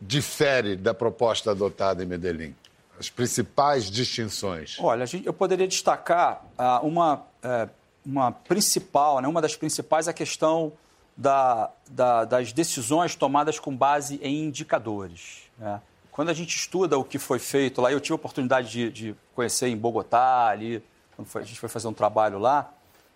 difere 0.00 0.76
da 0.76 0.94
proposta 0.94 1.50
adotada 1.50 2.02
em 2.02 2.06
Medellín? 2.06 2.54
As 2.98 3.10
principais 3.10 3.90
distinções? 3.90 4.78
Olha, 4.80 5.04
eu 5.22 5.32
poderia 5.34 5.68
destacar 5.68 6.42
uh, 6.58 6.86
uma, 6.86 7.16
uh, 7.16 7.68
uma 8.06 8.32
principal, 8.32 9.20
né, 9.20 9.28
uma 9.28 9.42
das 9.42 9.54
principais, 9.54 10.08
a 10.08 10.14
questão 10.14 10.72
da, 11.14 11.70
da, 11.90 12.24
das 12.24 12.50
decisões 12.50 13.14
tomadas 13.14 13.58
com 13.58 13.76
base 13.76 14.18
em 14.22 14.44
indicadores. 14.44 15.42
Né? 15.58 15.78
Quando 16.10 16.30
a 16.30 16.34
gente 16.34 16.56
estuda 16.56 16.96
o 16.96 17.04
que 17.04 17.18
foi 17.18 17.38
feito 17.38 17.82
lá, 17.82 17.92
eu 17.92 18.00
tive 18.00 18.14
a 18.14 18.16
oportunidade 18.16 18.70
de, 18.70 18.90
de 18.90 19.16
conhecer 19.34 19.68
em 19.68 19.76
Bogotá, 19.76 20.46
ali, 20.46 20.82
quando 21.20 21.26
foi, 21.26 21.42
a 21.42 21.44
gente 21.44 21.60
foi 21.60 21.68
fazer 21.68 21.86
um 21.86 21.92
trabalho 21.92 22.38
lá, 22.38 22.72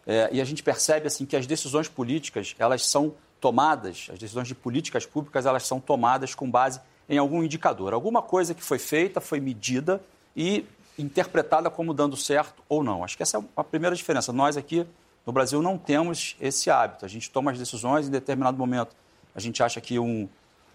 é, 0.06 0.28
e 0.30 0.40
a 0.40 0.44
gente 0.44 0.62
percebe 0.62 1.06
assim 1.06 1.24
que 1.24 1.34
as 1.34 1.46
decisões 1.46 1.88
políticas 1.88 2.54
elas 2.58 2.86
são 2.86 3.14
tomadas, 3.40 4.08
as 4.12 4.18
decisões 4.18 4.46
de 4.46 4.54
políticas 4.54 5.06
públicas 5.06 5.46
elas 5.46 5.66
são 5.66 5.80
tomadas 5.80 6.34
com 6.34 6.50
base 6.50 6.80
em 7.08 7.16
algum 7.16 7.42
indicador, 7.42 7.94
alguma 7.94 8.20
coisa 8.20 8.54
que 8.54 8.62
foi 8.62 8.78
feita, 8.78 9.20
foi 9.20 9.40
medida 9.40 10.02
e 10.36 10.66
interpretada 10.98 11.70
como 11.70 11.94
dando 11.94 12.16
certo 12.16 12.62
ou 12.68 12.84
não. 12.84 13.02
Acho 13.02 13.16
que 13.16 13.22
essa 13.22 13.38
é 13.38 13.42
a 13.56 13.64
primeira 13.64 13.96
diferença. 13.96 14.32
Nós 14.32 14.56
aqui 14.56 14.86
no 15.26 15.32
Brasil 15.32 15.60
não 15.62 15.76
temos 15.76 16.36
esse 16.40 16.70
hábito. 16.70 17.04
A 17.04 17.08
gente 17.08 17.30
toma 17.30 17.50
as 17.50 17.58
decisões 17.58 18.06
em 18.06 18.10
determinado 18.10 18.56
momento. 18.56 18.94
A 19.34 19.40
gente 19.40 19.62
acha 19.62 19.80
que 19.80 19.98
um, 19.98 20.28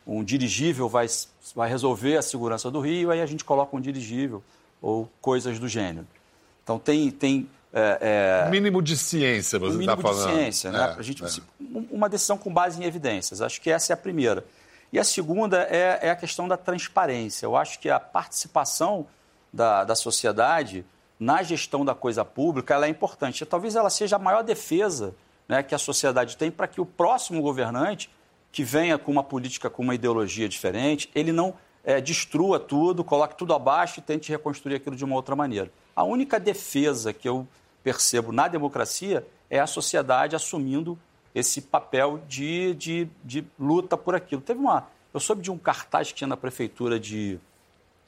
um 0.05 0.23
dirigível 0.23 0.89
vai, 0.89 1.07
vai 1.55 1.69
resolver 1.69 2.17
a 2.17 2.21
segurança 2.21 2.69
do 2.69 2.79
Rio, 2.79 3.11
aí 3.11 3.21
a 3.21 3.25
gente 3.25 3.45
coloca 3.45 3.75
um 3.75 3.81
dirigível 3.81 4.43
ou 4.81 5.09
coisas 5.21 5.57
do 5.57 5.67
gênero. 5.67 6.07
Então, 6.69 6.77
tem, 6.77 7.09
tem 7.09 7.49
É, 7.73 8.45
é... 8.45 8.49
Mínimo 8.51 8.79
de 8.81 8.95
ciência, 8.95 9.57
você 9.57 9.79
está 9.79 9.97
falando. 9.97 10.27
Mínimo 10.27 10.35
de 10.35 10.41
ciência, 10.41 10.71
né? 10.71 10.95
É, 10.97 11.03
gente, 11.03 11.23
é. 11.23 11.27
Uma 11.91 12.07
decisão 12.07 12.37
com 12.37 12.53
base 12.53 12.79
em 12.79 12.85
evidências. 12.85 13.41
Acho 13.41 13.59
que 13.59 13.71
essa 13.71 13.91
é 13.91 13.95
a 13.95 13.97
primeira. 13.97 14.45
E 14.93 14.99
a 14.99 15.03
segunda 15.03 15.63
é, 15.69 15.99
é 16.03 16.09
a 16.11 16.15
questão 16.15 16.47
da 16.47 16.57
transparência. 16.57 17.45
Eu 17.45 17.55
acho 17.55 17.79
que 17.79 17.89
a 17.89 17.99
participação 17.99 19.07
da, 19.51 19.83
da 19.83 19.95
sociedade 19.95 20.85
na 21.19 21.41
gestão 21.43 21.83
da 21.83 21.95
coisa 21.95 22.23
pública 22.23 22.75
ela 22.75 22.85
é 22.85 22.89
importante. 22.89 23.45
Talvez 23.45 23.75
ela 23.75 23.89
seja 23.89 24.15
a 24.15 24.19
maior 24.19 24.43
defesa 24.43 25.13
né, 25.47 25.63
que 25.63 25.73
a 25.73 25.79
sociedade 25.79 26.37
tem 26.37 26.49
para 26.51 26.67
que 26.67 26.79
o 26.79 26.85
próximo 26.85 27.41
governante, 27.41 28.09
que 28.51 28.63
venha 28.63 28.97
com 28.97 29.11
uma 29.11 29.23
política, 29.23 29.69
com 29.69 29.81
uma 29.81 29.95
ideologia 29.95 30.47
diferente, 30.47 31.09
ele 31.13 31.31
não 31.31 31.53
é, 31.83 31.99
destrua 32.01 32.59
tudo, 32.59 33.03
coloque 33.03 33.35
tudo 33.35 33.53
abaixo 33.53 33.99
e 33.99 34.03
tente 34.03 34.31
reconstruir 34.31 34.75
aquilo 34.75 34.95
de 34.95 35.03
uma 35.05 35.15
outra 35.15 35.35
maneira. 35.35 35.71
A 35.95 36.03
única 36.03 36.39
defesa 36.39 37.13
que 37.13 37.27
eu 37.27 37.47
percebo 37.83 38.31
na 38.31 38.47
democracia 38.47 39.25
é 39.49 39.59
a 39.59 39.67
sociedade 39.67 40.35
assumindo 40.35 40.97
esse 41.33 41.61
papel 41.61 42.21
de, 42.27 42.73
de, 42.75 43.07
de 43.23 43.45
luta 43.59 43.95
por 43.95 44.15
aquilo. 44.15 44.41
Teve 44.41 44.59
uma. 44.59 44.87
Eu 45.13 45.19
soube 45.19 45.41
de 45.41 45.49
um 45.49 45.57
cartaz 45.57 46.09
que 46.09 46.15
tinha 46.15 46.27
na 46.27 46.37
prefeitura 46.37 46.99
de 46.99 47.39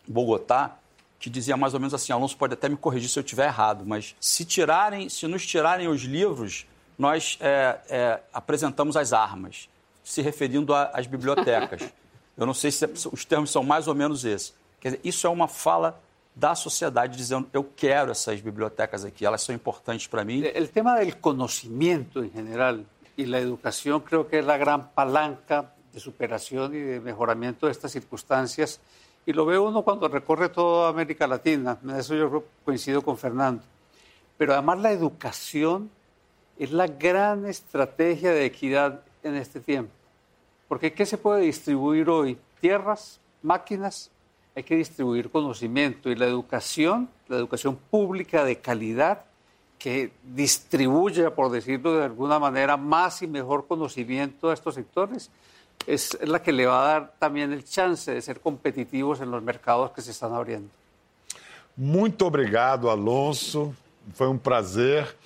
Bogotá 0.08 0.78
que 1.22 1.30
dizia 1.30 1.56
mais 1.56 1.74
ou 1.74 1.80
menos 1.80 1.94
assim: 1.94 2.12
Alonso 2.12 2.36
pode 2.36 2.56
até 2.56 2.68
me 2.68 2.76
corrigir 2.76 3.08
se 3.08 3.18
eu 3.18 3.22
estiver 3.22 3.46
errado, 3.46 3.84
mas 3.86 4.16
se 4.20 4.44
tirarem, 4.44 5.08
se 5.08 5.28
nos 5.28 5.46
tirarem 5.46 5.88
os 5.88 6.02
livros, 6.02 6.66
nós 6.98 7.38
é, 7.40 7.80
é, 7.90 8.20
apresentamos 8.34 8.98
as 8.98 9.14
armas, 9.14 9.70
se 10.04 10.22
referindo 10.22 10.74
às 10.74 11.06
bibliotecas. 11.06 11.82
Eu 12.42 12.48
não 12.48 12.56
sei 12.56 12.72
se 12.72 12.84
os 13.12 13.24
termos 13.24 13.52
são 13.52 13.64
mais 13.64 13.88
ou 13.88 13.94
menos 13.94 14.26
esses. 14.26 14.56
Quer 14.80 14.90
dizer, 14.90 15.02
isso 15.04 15.28
é 15.28 15.30
uma 15.30 15.48
fala 15.48 16.02
da 16.34 16.56
sociedade 16.56 17.16
dizendo 17.16 17.48
eu 17.54 17.64
quero 17.64 18.10
essas 18.10 18.42
bibliotecas 18.42 19.06
aqui, 19.06 19.24
elas 19.24 19.44
são 19.44 19.54
importantes 19.54 20.08
para 20.08 20.26
mim. 20.26 20.42
O 20.42 20.68
tema 20.68 21.00
do 21.06 21.16
conhecimento 21.18 22.24
em 22.24 22.32
geral 22.48 22.84
y 23.16 23.28
la 23.28 23.38
educación 23.38 24.00
creo 24.00 24.28
que 24.28 24.40
es 24.40 24.46
la 24.46 24.58
gran 24.58 24.90
palanca 24.90 25.72
de 25.94 26.00
superación 26.00 26.74
y 26.74 26.80
de 26.80 27.00
mejoramiento 27.00 27.68
de 27.68 27.74
estas 27.74 27.92
circunstancias. 27.92 28.80
Y 29.24 29.34
lo 29.34 29.46
ve 29.46 29.60
uno 29.60 29.84
cuando 29.84 30.08
recorre 30.08 30.50
toda 30.50 30.90
América 30.90 31.28
Latina. 31.28 31.78
Eso 31.96 32.16
yo 32.16 32.44
coincido 32.66 33.04
con 33.04 33.20
Fernando. 33.20 33.62
Pero 34.40 34.54
además 34.54 34.80
la 34.80 34.92
educación 34.92 35.92
es 36.58 36.72
la 36.72 36.88
gran 36.88 37.46
estrategia 37.46 38.32
de 38.32 38.46
equidad 38.46 39.02
en 39.22 39.36
este 39.36 39.60
tiempo. 39.60 40.01
Porque 40.72 40.94
¿qué 40.94 41.06
se 41.06 41.18
puede 41.18 41.42
distribuir 41.42 42.10
hoy? 42.10 42.38
Tierras, 42.62 43.20
máquinas, 43.42 44.10
hay 44.56 44.64
que 44.64 44.78
distribuir 44.78 45.30
conocimiento. 45.30 46.10
Y 46.10 46.16
la 46.16 46.28
educación, 46.28 47.10
la 47.28 47.36
educación 47.36 47.76
pública 47.76 48.46
de 48.46 48.60
calidad, 48.60 49.26
que 49.78 50.14
distribuya, 50.24 51.36
por 51.36 51.52
decirlo 51.52 51.98
de 51.98 52.06
alguna 52.06 52.40
manera, 52.40 52.78
más 52.78 53.22
y 53.22 53.28
mejor 53.28 53.68
conocimiento 53.68 54.50
a 54.50 54.54
estos 54.54 54.76
sectores, 54.76 55.30
es 55.88 56.18
la 56.26 56.42
que 56.42 56.54
le 56.54 56.66
va 56.68 56.84
a 56.84 56.94
dar 56.94 57.16
también 57.20 57.52
el 57.52 57.66
chance 57.66 58.10
de 58.10 58.22
ser 58.22 58.40
competitivos 58.40 59.20
en 59.20 59.30
los 59.30 59.44
mercados 59.44 59.92
que 59.92 60.02
se 60.02 60.12
están 60.12 60.34
abriendo. 60.34 60.70
Muito 61.76 62.26
obrigado, 62.26 62.90
Alonso. 62.90 63.76
Foi 64.14 64.30
um 64.30 64.38
prazer. 64.38 65.18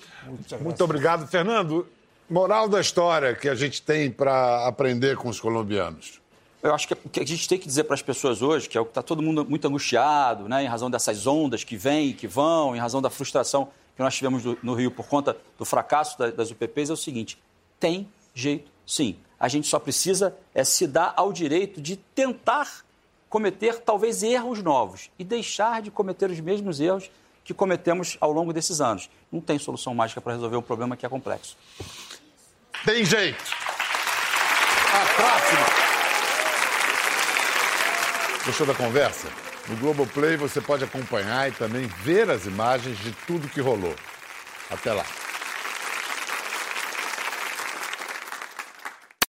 Muito 0.60 0.82
obrigado, 0.82 1.24
Fernando. 1.28 1.86
Moral 2.28 2.68
da 2.68 2.80
história 2.80 3.36
que 3.36 3.48
a 3.48 3.54
gente 3.54 3.80
tem 3.80 4.10
para 4.10 4.66
aprender 4.66 5.16
com 5.16 5.28
os 5.28 5.38
colombianos. 5.38 6.20
Eu 6.60 6.74
acho 6.74 6.88
que 6.88 6.94
o 6.94 7.08
que 7.08 7.20
a 7.20 7.26
gente 7.26 7.48
tem 7.48 7.56
que 7.56 7.66
dizer 7.68 7.84
para 7.84 7.94
as 7.94 8.02
pessoas 8.02 8.42
hoje, 8.42 8.68
que 8.68 8.76
é 8.76 8.80
o 8.80 8.84
que 8.84 8.90
está 8.90 9.00
todo 9.00 9.22
mundo 9.22 9.44
muito 9.48 9.68
angustiado, 9.68 10.48
né, 10.48 10.64
em 10.64 10.66
razão 10.66 10.90
dessas 10.90 11.24
ondas 11.24 11.62
que 11.62 11.76
vêm 11.76 12.08
e 12.08 12.12
que 12.12 12.26
vão, 12.26 12.74
em 12.74 12.80
razão 12.80 13.00
da 13.00 13.08
frustração 13.08 13.68
que 13.94 14.02
nós 14.02 14.16
tivemos 14.16 14.42
no 14.60 14.74
Rio 14.74 14.90
por 14.90 15.06
conta 15.06 15.36
do 15.56 15.64
fracasso 15.64 16.18
das 16.18 16.50
UPPs 16.50 16.90
é 16.90 16.92
o 16.92 16.96
seguinte: 16.96 17.38
tem 17.78 18.08
jeito 18.34 18.72
sim. 18.84 19.16
A 19.38 19.46
gente 19.46 19.68
só 19.68 19.78
precisa 19.78 20.36
é 20.52 20.64
se 20.64 20.88
dar 20.88 21.14
ao 21.16 21.32
direito 21.32 21.80
de 21.80 21.94
tentar 21.94 22.84
cometer 23.28 23.78
talvez 23.78 24.24
erros 24.24 24.60
novos 24.64 25.10
e 25.16 25.22
deixar 25.22 25.80
de 25.80 25.92
cometer 25.92 26.28
os 26.28 26.40
mesmos 26.40 26.80
erros 26.80 27.08
que 27.44 27.54
cometemos 27.54 28.16
ao 28.20 28.32
longo 28.32 28.52
desses 28.52 28.80
anos. 28.80 29.08
Não 29.30 29.40
tem 29.40 29.56
solução 29.56 29.94
mágica 29.94 30.20
para 30.20 30.32
resolver 30.32 30.56
um 30.56 30.62
problema 30.62 30.96
que 30.96 31.06
é 31.06 31.08
complexo. 31.08 31.56
Tem 32.86 33.04
jeito. 33.04 33.44
A 34.94 35.06
próxima. 35.16 35.66
Gostou 38.46 38.64
da 38.64 38.74
conversa? 38.74 39.26
No 39.68 39.76
Globoplay 39.78 40.36
você 40.36 40.60
pode 40.60 40.84
acompanhar 40.84 41.48
e 41.48 41.52
também 41.52 41.88
ver 42.04 42.30
as 42.30 42.46
imagens 42.46 42.96
de 42.98 43.10
tudo 43.26 43.48
que 43.48 43.60
rolou. 43.60 43.96
Até 44.70 44.92
lá. 44.92 45.04